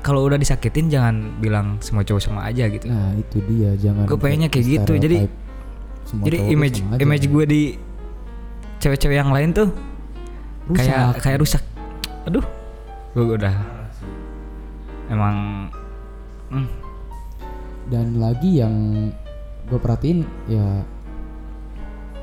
kalau 0.00 0.24
udah 0.24 0.36
disakitin 0.36 0.88
jangan 0.88 1.14
bilang 1.38 1.76
semua 1.78 2.02
cowok 2.02 2.20
sama 2.20 2.44
aja 2.44 2.66
gitu. 2.66 2.86
Nah 2.86 3.12
itu 3.14 3.38
dia 3.44 3.74
jangan 3.74 4.04
Gua 4.04 4.16
pengennya 4.16 4.48
kayak 4.48 4.66
gitu, 4.66 4.92
jadi- 4.94 5.26
jadi 5.26 5.28
cowok 6.08 6.24
tuh 6.40 6.48
image 6.48 6.76
image 6.98 7.24
gue 7.26 7.44
di 7.44 7.62
cewek-cewek 8.78 9.16
yang 9.16 9.28
lain 9.28 9.52
tuh 9.52 9.68
kayak 10.72 11.12
Rusak. 11.12 11.20
kayak 11.20 11.38
rusak. 11.40 11.62
Aduh 12.24 12.44
gue 13.12 13.24
udah 13.34 13.54
emang 15.08 15.36
hmm, 16.48 16.68
dan 17.88 18.06
lagi 18.16 18.60
yang 18.60 18.74
gue 19.66 19.76
perhatiin 19.76 20.24
ya 20.46 20.64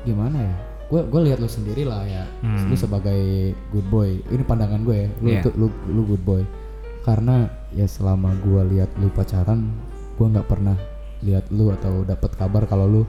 gimana 0.02 0.38
ya? 0.40 0.54
Gue 0.86 1.02
gue 1.02 1.20
lihat 1.26 1.38
lu 1.42 1.46
sendiri 1.46 1.82
lah 1.82 2.06
ya. 2.06 2.24
Hmm. 2.40 2.70
lu 2.70 2.74
sebagai 2.74 3.52
good 3.70 3.86
boy. 3.86 4.22
Ini 4.24 4.42
pandangan 4.42 4.82
gue 4.82 4.96
ya. 4.96 5.08
Lu 5.18 5.28
Iya. 5.28 5.40
itu 5.42 5.50
lu 5.54 5.66
lu 5.86 6.02
good 6.06 6.22
boy. 6.22 6.42
Karena 7.02 7.50
ya 7.76 7.84
selama 7.84 8.32
gue 8.40 8.62
lihat 8.72 8.88
lu 8.96 9.12
pacaran 9.12 9.68
gue 10.16 10.26
nggak 10.26 10.48
pernah 10.48 10.76
lihat 11.20 11.44
lu 11.52 11.68
atau 11.70 12.02
dapat 12.02 12.32
kabar 12.34 12.64
kalau 12.64 12.88
lu 12.88 13.02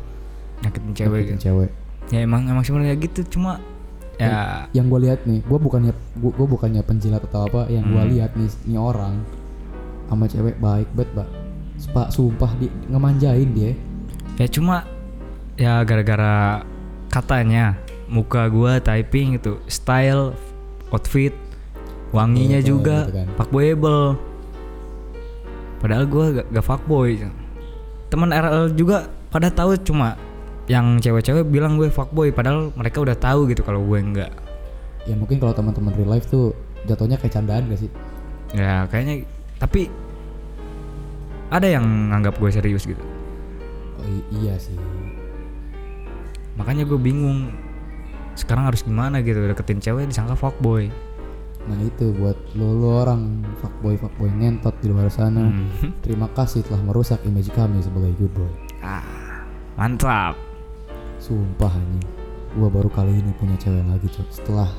nyakitin 0.59 0.91
cewek 0.93 1.21
deketin 1.23 1.31
gitu. 1.31 1.43
cewek 1.47 1.69
ya 2.07 2.19
emang 2.21 2.43
emang 2.45 2.63
sebenarnya 2.63 2.95
gitu 2.99 3.39
cuma 3.39 3.63
ya 4.17 4.65
yang 4.73 4.89
gue 4.89 4.99
lihat 5.05 5.23
nih 5.23 5.39
gue 5.39 5.57
bukannya 5.57 5.93
gue 5.93 6.31
gue 6.33 6.47
bukannya 6.49 6.81
penjilat 6.81 7.21
atau 7.23 7.45
apa 7.45 7.69
yang 7.69 7.85
gue 7.85 8.01
Hmm. 8.01 8.11
lihat 8.11 8.31
nih 8.33 8.49
nih 8.65 8.79
orang 8.79 9.15
sama 10.07 10.25
cewek 10.25 10.55
baik 10.57 10.89
banget 10.91 11.29
Pak 11.93 12.09
sumpah 12.09 12.51
di 12.57 12.67
ngemanjain 12.89 13.53
dia 13.53 13.71
ya 14.35 14.47
cuma 14.49 14.81
ya 15.55 15.85
gara-gara 15.85 16.65
katanya 17.07 17.77
muka 18.07 18.47
gua 18.47 18.79
typing 18.79 19.37
itu 19.37 19.61
style 19.67 20.33
outfit 20.89 21.35
wanginya 22.09 22.57
Fuckboyable 22.57 22.65
juga 22.65 22.97
gitu 23.03 23.13
kan. 23.13 23.27
fuckboyable 23.37 24.03
padahal 25.79 26.05
gua 26.09 26.41
gak, 26.41 26.47
gak 26.53 26.65
fuckboy. 26.65 27.21
Teman 28.07 28.31
RL 28.31 28.71
juga 28.73 29.11
pada 29.29 29.51
tahu 29.51 29.75
cuma 29.83 30.15
yang 30.67 30.99
cewek-cewek 30.99 31.47
bilang 31.47 31.79
gue 31.79 31.87
fuckboy 31.87 32.31
padahal 32.35 32.75
mereka 32.75 32.99
udah 32.99 33.15
tahu 33.15 33.47
gitu 33.51 33.63
kalau 33.63 33.83
gue 33.87 33.99
enggak. 33.99 34.31
Ya 35.07 35.15
mungkin 35.15 35.39
kalau 35.39 35.55
teman-teman 35.55 35.95
real 35.95 36.11
life 36.11 36.27
tuh 36.27 36.51
jatuhnya 36.87 37.15
kayak 37.15 37.33
candaan 37.39 37.71
gak 37.71 37.79
sih? 37.79 37.91
Ya 38.51 38.87
kayaknya 38.91 39.23
tapi 39.59 39.87
ada 41.47 41.67
yang 41.67 42.11
nganggap 42.11 42.35
gue 42.35 42.51
serius 42.51 42.83
gitu. 42.83 42.99
Oh, 43.99 44.07
iya 44.43 44.59
sih. 44.59 44.75
Makanya 46.59 46.83
gue 46.83 46.99
bingung 46.99 47.51
sekarang 48.37 48.69
harus 48.69 48.85
gimana 48.85 49.23
gitu 49.25 49.39
deketin 49.49 49.81
cewek 49.81 50.05
disangka 50.13 50.37
fuckboy 50.37 50.93
nah 51.67 51.79
itu 51.83 52.15
buat 52.15 52.37
lo, 52.55 52.71
lo 52.79 52.89
orang 53.03 53.43
fuckboy 53.59 53.99
fuckboy 53.99 54.31
ngentot 54.31 54.75
di 54.79 54.87
luar 54.87 55.11
sana. 55.11 55.51
Hmm. 55.51 55.91
terima 55.99 56.31
kasih 56.31 56.63
telah 56.63 56.79
merusak 56.81 57.19
image 57.27 57.51
kami 57.51 57.83
sebagai 57.83 58.15
good 58.15 58.31
boy. 58.31 58.51
Ah 58.79 59.03
mantap. 59.77 60.33
Sumpah 61.19 61.71
anjing. 61.71 62.07
Gua 62.57 62.71
baru 62.71 62.89
kali 62.89 63.19
ini 63.19 63.31
punya 63.37 63.53
cewek 63.59 63.85
lagi 63.85 64.07
cok. 64.09 64.27
Setelah 64.31 64.69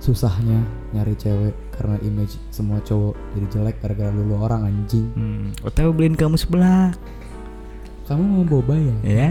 susahnya 0.00 0.64
nyari 0.96 1.12
cewek 1.18 1.52
karena 1.76 2.00
image 2.00 2.40
semua 2.48 2.80
cowok 2.80 3.12
jadi 3.36 3.46
jelek 3.52 3.76
gara-gara 3.84 4.08
lu, 4.12 4.28
lo 4.28 4.40
orang 4.40 4.68
anjing. 4.68 5.08
Hmm. 5.16 5.48
otw 5.64 5.90
beliin 5.92 6.14
kamu 6.14 6.36
sebelah. 6.36 6.94
Kamu 8.06 8.22
mau 8.22 8.42
boba 8.42 8.74
ya? 8.74 8.96
Ya. 9.06 9.30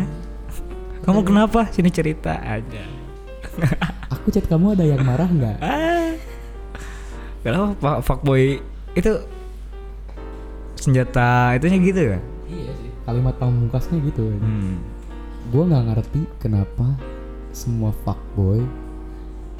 Kamu 1.04 1.23
kenapa? 1.28 1.67
Sini 1.71 1.91
cerita 1.91 2.39
aja. 2.39 2.84
Aku 4.13 4.32
chat 4.32 4.47
kamu 4.47 4.75
ada 4.75 4.86
yang 4.88 5.04
marah 5.04 5.28
nggak 5.28 5.58
kenapa 7.45 7.75
pak 7.80 7.97
fuckboy 8.04 8.60
itu 8.97 9.12
senjata 10.80 11.56
itunya 11.60 11.78
gitu 11.84 12.02
kan 12.15 12.21
iya 12.49 12.71
sih 12.80 12.89
kalimat 13.04 13.36
pamungkasnya 13.41 13.97
gitu. 14.06 14.21
Hmm. 14.38 14.78
gue 15.49 15.63
nggak 15.65 15.86
ngerti 15.91 16.21
kenapa 16.38 16.93
semua 17.49 17.89
fuckboy 18.06 18.62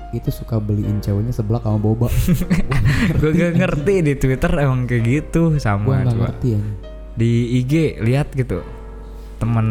itu 0.10 0.30
suka 0.34 0.58
beliin 0.58 0.98
ceweknya 1.06 1.30
sebelah 1.30 1.62
sama 1.62 1.78
boba. 1.78 2.10
Gue 3.22 3.30
gak 3.30 3.62
ngerti 3.62 4.02
di 4.02 4.14
twitter 4.18 4.50
emang 4.58 4.90
kayak 4.90 5.06
gitu 5.06 5.54
gue 5.54 5.62
sama 5.62 6.02
nggak 6.02 6.18
coba 6.18 6.26
ngerti 6.34 6.48
ya. 6.58 6.62
di 7.14 7.32
IG 7.62 7.74
lihat 8.02 8.34
gitu. 8.34 8.66
Temen 9.38 9.68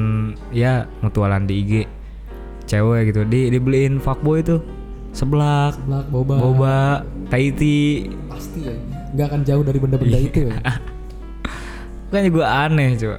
ya 0.55 0.87
mutualan 1.03 1.42
di 1.42 1.55
IG 1.59 1.73
cewek 2.71 3.11
gitu 3.11 3.27
di 3.27 3.51
dibeliin 3.51 3.99
fuckboy 3.99 4.47
tuh 4.47 4.62
seblak. 5.19 5.75
Sebelah 5.75 6.03
boba. 6.07 6.35
Boba 6.39 6.79
Tahiti. 7.27 8.07
Pasti 8.31 8.71
ya. 8.71 8.75
Nggak 9.19 9.27
akan 9.35 9.41
jauh 9.43 9.65
dari 9.67 9.79
benda-benda 9.83 10.19
itu 10.23 10.47
ya. 10.47 10.55
Makanya 12.09 12.31
gue 12.31 12.47
aneh 12.47 12.89
coba. 12.95 13.19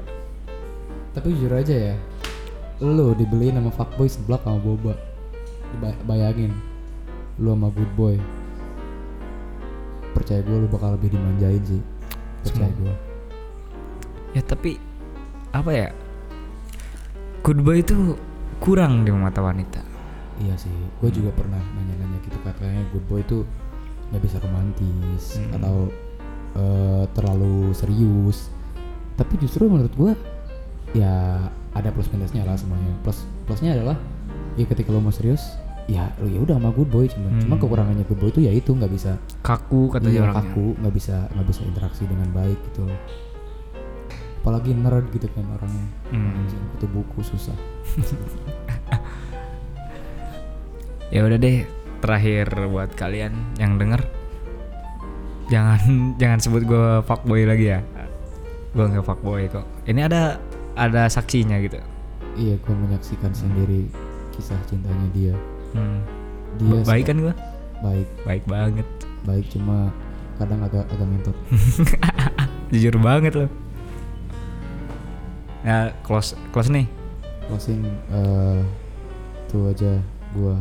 Tapi 1.12 1.28
jujur 1.36 1.52
aja 1.52 1.76
ya 1.76 1.96
lo 2.80 3.12
dibeliin 3.12 3.60
sama 3.60 3.72
fuckboy 3.76 4.08
sebelah 4.08 4.40
sama 4.40 4.60
boba. 4.64 4.96
Bayangin 6.08 6.56
lu 7.36 7.52
sama 7.52 7.68
good 7.76 7.92
boy. 8.00 8.16
Percaya 10.16 10.40
gue 10.42 10.58
lu 10.64 10.68
bakal 10.72 10.96
lebih 10.96 11.12
dimanjain 11.14 11.62
sih. 11.68 11.84
Percaya 12.40 12.72
gue 12.80 12.96
Ya 14.32 14.42
tapi 14.42 14.80
Apa 15.52 15.74
ya? 15.76 15.90
Good 17.44 17.66
boy 17.66 17.84
itu 17.84 18.16
kurang 18.64 19.04
di 19.04 19.12
mata 19.12 19.42
wanita 19.44 19.89
iya 20.40 20.56
sih 20.56 20.72
gue 20.72 21.10
juga 21.12 21.32
pernah 21.32 21.60
nanya-nanya 21.60 22.18
gitu 22.22 22.38
katanya 22.42 22.80
good 22.90 23.04
boy 23.06 23.22
tuh 23.24 23.44
nggak 24.10 24.22
bisa 24.22 24.38
romantis 24.40 25.36
Hmm. 25.36 25.56
atau 25.56 25.76
eh, 26.52 27.04
terlalu 27.14 27.72
serius. 27.72 28.50
Tapi 29.14 29.38
justru 29.38 29.68
menurut 29.68 29.94
gue 29.94 30.12
ya 30.94 31.38
ada 31.72 31.90
plus 31.92 32.10
minusnya 32.10 32.42
lah 32.42 32.56
semuanya. 32.56 32.90
Plus 33.00 33.22
plusnya 33.44 33.76
adalah 33.76 34.00
ya 34.56 34.66
ketika 34.66 34.90
lo 34.90 34.98
mau 34.98 35.12
serius 35.12 35.44
ya 35.86 36.10
lo 36.18 36.26
ya 36.26 36.40
udah 36.40 36.58
sama 36.58 36.70
good 36.72 36.88
boy 36.88 37.06
cuman. 37.06 37.30
Hmm. 37.34 37.42
cuman 37.44 37.58
kekurangannya 37.60 38.04
good 38.06 38.18
boy 38.18 38.30
itu 38.30 38.42
ya 38.42 38.52
itu 38.52 38.72
nggak 38.72 38.90
bisa 38.90 39.18
Kaku 39.42 39.90
katanya 39.90 40.10
iya, 40.12 40.22
orangnya. 40.24 40.42
kaku 40.48 40.66
nggak 40.78 40.94
bisa 40.94 41.16
nggak 41.30 41.48
bisa 41.48 41.62
interaksi 41.64 42.04
dengan 42.06 42.30
baik 42.32 42.58
gitu. 42.70 42.86
Apalagi 44.40 44.72
nerd 44.72 45.06
gitu 45.12 45.28
kan 45.30 45.46
orangnya. 45.52 45.86
Hmm. 46.10 46.48
Itu 46.80 46.88
buku 46.88 47.20
susah 47.22 47.54
Ya 51.10 51.26
udah 51.26 51.38
deh 51.42 51.66
Terakhir 52.00 52.48
buat 52.70 52.94
kalian 52.96 53.34
yang 53.58 53.76
denger 53.82 54.06
Jangan 55.50 55.80
Jangan 56.22 56.40
sebut 56.40 56.64
gue 56.64 57.02
fuckboy 57.04 57.44
lagi 57.50 57.74
ya. 57.74 57.82
Gue 58.70 58.86
nggak 58.86 59.02
fuckboy 59.02 59.50
kok. 59.50 59.66
Ini 59.90 60.06
ada 60.06 60.38
Ada 60.78 61.10
saksinya 61.10 61.58
gitu. 61.60 61.82
Iya 62.38 62.56
gue 62.62 62.76
menyaksikan 62.76 63.34
sendiri 63.34 63.90
kisah 64.32 64.56
cintanya 64.70 65.08
dia. 65.12 65.36
Hmm. 65.76 66.00
dia 66.62 66.80
Baik 66.86 67.10
kan 67.10 67.18
gue? 67.20 67.34
baik. 67.80 68.08
Baik 68.24 68.44
banget. 68.48 68.88
Baik 69.26 69.46
cuma 69.52 69.92
kadang 70.40 70.64
agak 70.64 70.86
agak 70.88 71.08
ngentot. 71.10 71.38
Jujur 72.72 72.96
banget 73.02 73.34
loh 73.34 73.50
Ya 75.66 75.92
close 76.06 76.38
Close 76.54 76.70
nih. 76.72 76.88
Closing 77.50 77.82
eh 78.14 78.62
tuh 79.50 79.74
aja 79.74 79.98
gua 80.38 80.56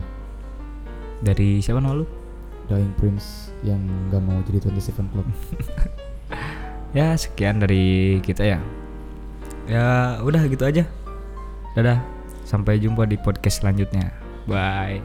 Dari 1.22 1.58
siapa 1.58 1.82
nama 1.82 1.98
lu? 1.98 2.06
Dying 2.68 2.94
Prince 3.00 3.50
yang 3.64 3.80
gak 4.12 4.22
mau 4.22 4.38
jadi 4.44 4.70
27 4.70 5.12
Club. 5.12 5.26
Ya 6.96 7.12
sekian 7.20 7.60
dari 7.60 8.16
kita 8.24 8.48
ya. 8.48 8.58
Ya 9.68 10.16
udah 10.24 10.40
gitu 10.48 10.64
aja. 10.64 10.88
Dadah. 11.76 12.00
Sampai 12.48 12.80
jumpa 12.80 13.04
di 13.04 13.20
podcast 13.20 13.60
selanjutnya. 13.60 14.08
Bye 14.48 15.04